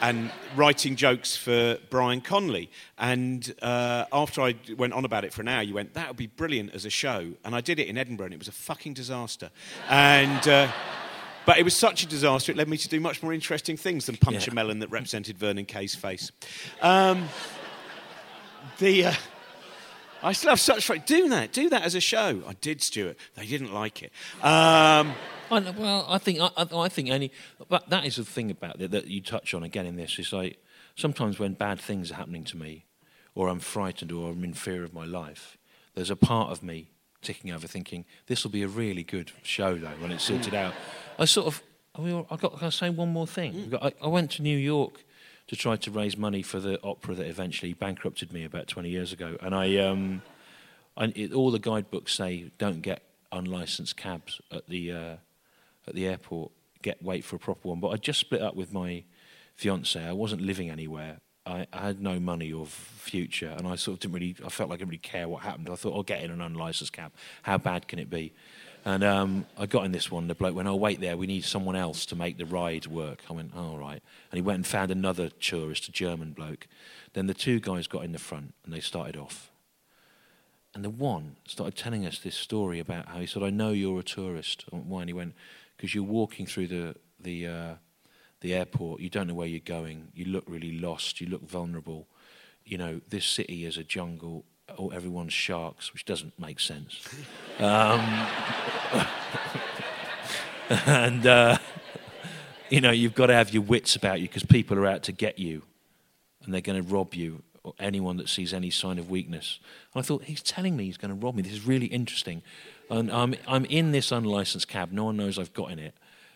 [0.00, 2.70] and writing jokes for Brian Conley.
[2.98, 6.16] And uh, after I went on about it for an hour, you went, that would
[6.16, 7.32] be brilliant as a show.
[7.44, 9.50] And I did it in Edinburgh and it was a fucking disaster.
[9.88, 10.46] And.
[10.46, 10.68] Uh,
[11.46, 14.06] but it was such a disaster, it led me to do much more interesting things
[14.06, 14.52] than punch Yeah.
[14.52, 16.32] a melon that represented Vernon Kay's face.
[16.80, 17.28] Um,
[18.78, 19.12] the, uh,
[20.24, 21.02] I still have such fun.
[21.04, 21.52] Do that.
[21.52, 22.42] Do that as a show.
[22.48, 23.18] I did, Stewart.
[23.34, 24.10] They didn't like it.
[24.42, 25.12] Um,
[25.50, 27.30] I, well, I think I, I think any,
[27.68, 30.32] but that is the thing about it that you touch on again in this is
[30.32, 30.56] like
[30.96, 32.86] sometimes when bad things are happening to me,
[33.34, 35.58] or I'm frightened, or I'm in fear of my life,
[35.94, 36.88] there's a part of me
[37.20, 40.72] ticking over, thinking this will be a really good show though when it's sorted out.
[41.18, 41.62] I sort of,
[41.94, 42.58] I mean, I got.
[42.58, 43.74] Can I say one more thing?
[43.80, 45.04] I, I went to New York
[45.46, 49.12] to try to raise money for the opera that eventually bankrupted me about 20 years
[49.12, 49.76] ago, and I.
[49.76, 50.22] Um,
[50.96, 55.16] and it, all the guidebooks say don't get unlicensed cabs at the uh,
[55.86, 56.52] at the airport.
[56.82, 57.80] Get wait for a proper one.
[57.80, 59.04] But I just split up with my
[59.54, 60.02] fiance.
[60.02, 61.18] I wasn't living anywhere.
[61.46, 64.36] I, I had no money or future, and I sort of didn't really.
[64.44, 65.68] I felt like I didn't really care what happened.
[65.68, 67.12] I thought I'll get in an unlicensed cab.
[67.42, 68.32] How bad can it be?
[68.86, 70.28] And um, I got in this one.
[70.28, 71.16] The bloke went, "Oh wait, there.
[71.16, 74.36] We need someone else to make the ride work." I went, "Oh, all right." And
[74.36, 76.66] he went and found another tourist, a German bloke.
[77.14, 79.50] Then the two guys got in the front, and they started off.
[80.74, 84.00] And the one started telling us this story about how he said, "I know you're
[84.00, 85.00] a tourist." I went, Why?
[85.00, 85.34] And he went,
[85.76, 87.74] "Because you're walking through the the uh,
[88.42, 89.00] the airport.
[89.00, 90.08] You don't know where you're going.
[90.14, 91.22] You look really lost.
[91.22, 92.06] You look vulnerable.
[92.66, 94.44] You know, this city is a jungle.
[94.78, 97.06] Oh, everyone's sharks, which doesn't make sense.
[97.58, 98.00] um,
[100.86, 101.58] and uh,
[102.70, 105.12] you know, you've got to have your wits about you because people are out to
[105.12, 105.62] get you,
[106.44, 107.42] and they're going to rob you.
[107.62, 109.58] Or anyone that sees any sign of weakness.
[109.94, 111.40] And I thought he's telling me he's going to rob me.
[111.40, 112.42] This is really interesting.
[112.90, 114.92] And I'm I'm in this unlicensed cab.
[114.92, 115.94] No one knows I've got in it.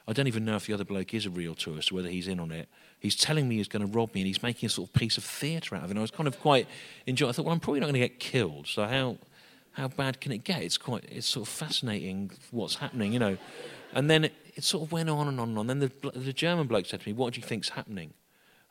[0.09, 2.29] I don't even know if the other bloke is a real tourist or whether he's
[2.29, 2.67] in on it.
[2.99, 5.19] He's telling me he's going to rob me, and he's making a sort of piece
[5.19, 5.93] of theatre out of it.
[5.93, 6.67] And I was kind of quite
[7.07, 7.29] enjoying.
[7.29, 8.67] I thought, well, I'm probably not going to get killed.
[8.67, 9.19] So how
[9.73, 10.63] how bad can it get?
[10.63, 13.37] It's quite it's sort of fascinating what's happening, you know.
[13.93, 15.67] And then it, it sort of went on and on and on.
[15.67, 18.15] Then the, the German bloke said to me, "What do you think's happening?"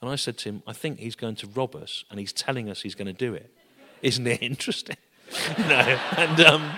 [0.01, 2.67] And I said to him, "I think he's going to rob us, and he's telling
[2.67, 3.53] us he's going to do it.
[4.01, 4.97] Isn't it interesting?"
[5.59, 5.99] know.
[6.17, 6.71] And um,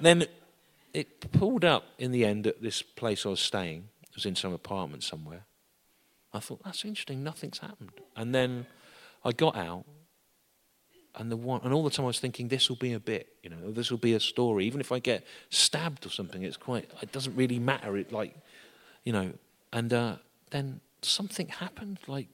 [0.00, 0.26] then
[0.94, 3.88] it pulled up in the end at this place I was staying.
[4.02, 5.44] It was in some apartment somewhere.
[6.32, 7.22] I thought that's interesting.
[7.22, 7.92] Nothing's happened.
[8.16, 8.66] And then
[9.24, 9.84] I got out,
[11.14, 13.28] and the one, and all the time I was thinking, this will be a bit,
[13.42, 14.66] you know, this will be a story.
[14.66, 16.90] Even if I get stabbed or something, it's quite.
[17.02, 17.96] It doesn't really matter.
[17.96, 18.36] It like,
[19.04, 19.32] you know,
[19.72, 20.16] and uh,
[20.50, 21.98] then something happened.
[22.06, 22.28] Like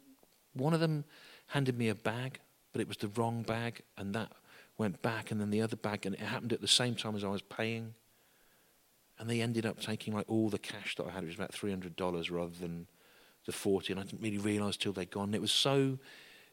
[0.52, 1.05] one of them
[1.48, 2.40] handed me a bag,
[2.72, 4.32] but it was the wrong bag, and that
[4.76, 7.24] went back, and then the other bag, and it happened at the same time as
[7.24, 7.94] I was paying.
[9.24, 11.22] And they ended up taking like all the cash that I had.
[11.22, 12.88] It was about three hundred dollars rather than
[13.46, 15.32] the forty, and I didn't really realise till they'd gone.
[15.32, 15.98] It was so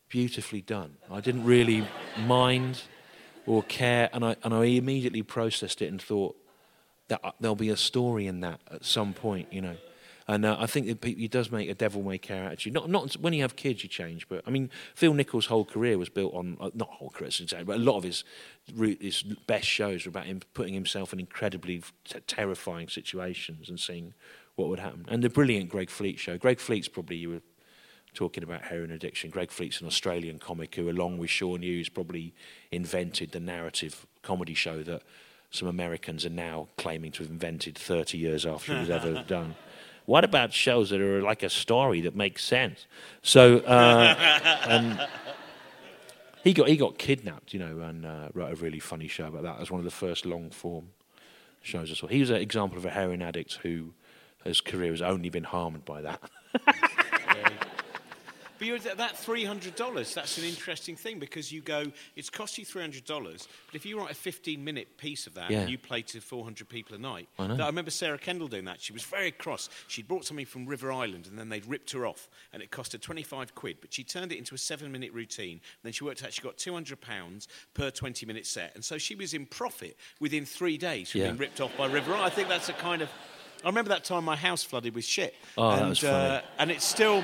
[0.07, 0.95] beautifully done.
[1.11, 1.86] I didn't really
[2.26, 2.84] mind
[3.45, 6.38] or care, and I and I immediately processed it and thought
[7.09, 9.76] that uh, there'll be a story in that at some point, you know.
[10.32, 12.74] And uh, I think it, it does make a devil may care attitude.
[12.74, 14.30] Not not when you have kids, you change.
[14.30, 17.64] But I mean, Phil Nichol's whole career was built on uh, not whole career, I
[17.64, 18.24] but a lot of his
[18.74, 24.14] his best shows were about him putting himself in incredibly t- terrifying situations and seeing
[24.56, 25.06] what would happen.
[25.10, 26.38] And the brilliant Greg Fleet show.
[26.38, 27.42] Greg Fleet's probably you were
[28.14, 29.32] talking about heroin addiction.
[29.32, 32.34] Greg Fleet's an Australian comic who, along with Sean Hughes, probably
[32.72, 35.02] invented the narrative comedy show that
[35.50, 39.56] some Americans are now claiming to have invented 30 years after it was ever done.
[40.06, 42.86] What about shows that are like a story that makes sense?
[43.22, 44.16] So, uh,
[44.68, 45.08] and
[46.43, 49.43] he got he got kidnapped, you know, and uh, wrote a really funny show about
[49.43, 49.56] that.
[49.56, 50.89] It was one of the first long form
[51.62, 52.08] shows I saw.
[52.08, 53.93] He was an example of a heroin addict who
[54.43, 56.22] his career has only been harmed by that.
[58.62, 61.86] But you're, that three hundred dollars, that's an interesting thing because you go,
[62.16, 65.49] it's cost you three hundred dollars, but if you write a fifteen-minute piece of that
[65.49, 65.62] Yeah.
[65.62, 67.64] and you play to four hundred people a night, I know.
[67.64, 68.80] I remember Sarah Kendall doing that.
[68.80, 69.68] She was very cross.
[69.88, 72.91] She'd brought something from River Island and then they'd ripped her off, and it cost
[72.91, 73.78] her twenty-five quid.
[73.82, 75.53] But she turned it into a seven-minute routine.
[75.53, 78.99] And then she worked out she got two hundred pounds per twenty-minute set, and so
[78.99, 81.28] she was in profit within three days from Yeah.
[81.30, 82.26] being ripped off by River Island.
[82.32, 83.09] I think that's a kind of.
[83.64, 85.34] I remember that time my house flooded with shit.
[85.57, 86.36] Oh, that was funny.
[86.38, 87.24] Uh, and it's still.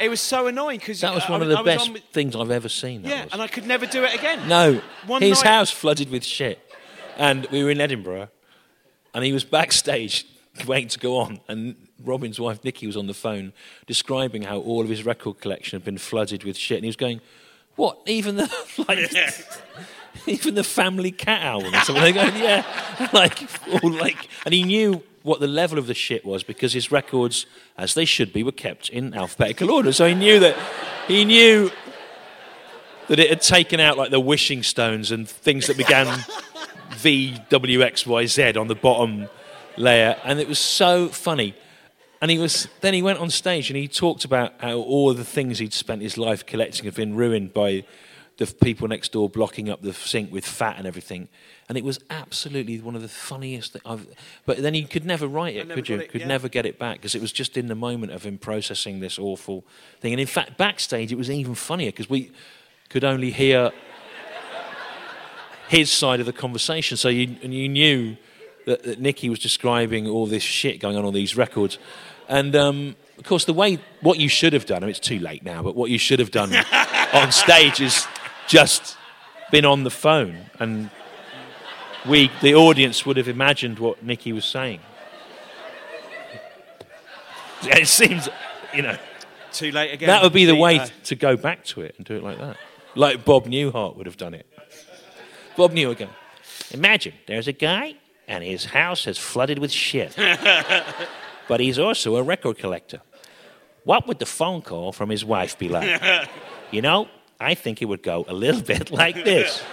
[0.00, 3.04] It was so annoying because That was one of the best things I've ever seen.
[3.04, 3.32] Yeah, was.
[3.34, 4.48] and I could never do it again.
[4.48, 6.58] No, One his night- house flooded with shit,
[7.16, 8.28] and we were in Edinburgh,
[9.14, 10.26] and he was backstage
[10.66, 13.52] waiting to go on, and Robin's wife Nikki was on the phone
[13.86, 16.96] describing how all of his record collection had been flooded with shit, and he was
[16.96, 17.20] going,
[17.76, 17.98] "What?
[18.06, 18.52] Even the
[18.88, 19.10] like."
[20.26, 21.96] Even the Family Cat album something.
[22.02, 22.64] They're going, yeah,
[23.12, 23.42] like,
[23.82, 27.46] all like, and he knew what the level of the shit was because his records,
[27.76, 29.90] as they should be, were kept in alphabetical order.
[29.90, 30.56] So he knew that,
[31.08, 31.72] he knew
[33.08, 36.24] that it had taken out like the wishing stones and things that began
[36.96, 39.28] V W X Y Z on the bottom
[39.76, 41.54] layer, and it was so funny.
[42.20, 45.24] And he was then he went on stage and he talked about how all the
[45.24, 47.84] things he'd spent his life collecting had been ruined by
[48.36, 51.28] the people next door blocking up the sink with fat and everything.
[51.68, 53.74] And it was absolutely one of the funniest.
[53.74, 54.06] Thing I've,
[54.44, 55.98] but then you could never write it, never could you?
[56.00, 56.26] it, could yeah.
[56.26, 59.18] never get it back because it was just in the moment of him processing this
[59.18, 59.64] awful
[60.00, 60.12] thing.
[60.12, 62.32] And in fact, backstage it was even funnier because we
[62.88, 63.72] could only hear
[65.68, 66.96] his side of the conversation.
[66.96, 68.16] So you, and you knew
[68.66, 71.78] that, that Nicky was describing all this shit going on on these records.
[72.28, 75.18] And um, of course, the way, what you should have done, I mean, it's too
[75.18, 76.52] late now, but what you should have done
[77.12, 78.06] on stage is
[78.46, 78.96] just
[79.50, 80.90] been on the phone and
[82.06, 84.80] we, the audience, would have imagined what Nikki was saying.
[87.62, 88.28] It seems,
[88.74, 88.98] you know,
[89.52, 90.08] Too late again.
[90.08, 92.38] that would be the way uh, to go back to it and do it like
[92.38, 92.58] that.
[92.94, 94.46] Like Bob Newhart would have done it.
[95.56, 96.08] Bob Newhart
[96.72, 97.94] imagine there's a guy
[98.28, 100.14] and his house is flooded with shit.
[101.48, 103.00] but he's also a record collector.
[103.84, 106.02] What would the phone call from his wife be like?
[106.70, 107.08] you know,
[107.40, 109.62] I think it would go a little bit like this.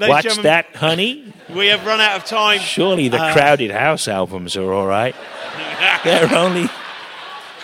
[0.00, 1.32] Watch that, honey.
[1.54, 2.60] We have run out of time.
[2.60, 5.14] Surely the Uh, Crowded House albums are all right.
[6.04, 6.68] They're only.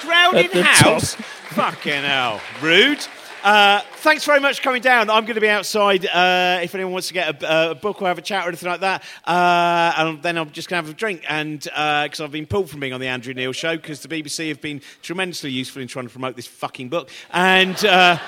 [0.01, 1.15] Crowded house.
[1.51, 2.41] Fucking hell.
[2.61, 3.05] Rude.
[3.49, 5.09] Uh, thanks very much for coming down.
[5.09, 8.09] I'm going to be outside uh, if anyone wants to get a, a book or
[8.09, 9.03] have a chat or anything like that.
[9.25, 11.25] Uh, and then I'm just going to have a drink.
[11.31, 14.49] And because I've been pulled from being on the Andrew Neil show because the BBC
[14.49, 17.09] have been tremendously useful in trying to promote this fucking book.
[17.31, 17.83] And.
[17.83, 18.19] Uh,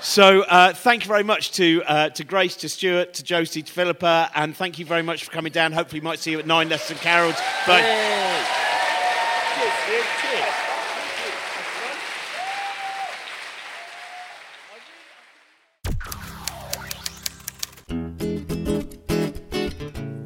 [0.00, 3.72] so uh, thank you very much to uh, to Grace, to Stewart, to Josie, to
[3.72, 5.72] Philippa, and thank you very much for coming down.
[5.72, 7.34] Hopefully, might see you at nine Lessons and Carols.
[7.66, 7.82] But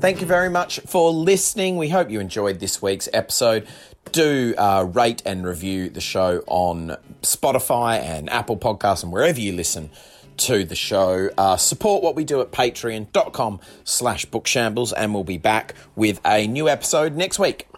[0.01, 1.77] Thank you very much for listening.
[1.77, 3.69] We hope you enjoyed this week's episode.
[4.13, 9.53] Do uh, rate and review the show on Spotify and Apple Podcasts and wherever you
[9.53, 9.91] listen
[10.39, 11.29] to the show.
[11.37, 16.47] Uh, support what we do at patreon.com slash bookshambles and we'll be back with a
[16.47, 17.69] new episode next week.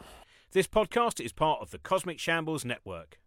[0.53, 3.19] This podcast is part of the Cosmic Shambles Network.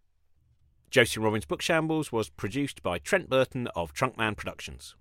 [0.89, 4.95] Josie Robbins Book Shambles was produced by Trent Burton of Trunkman Productions.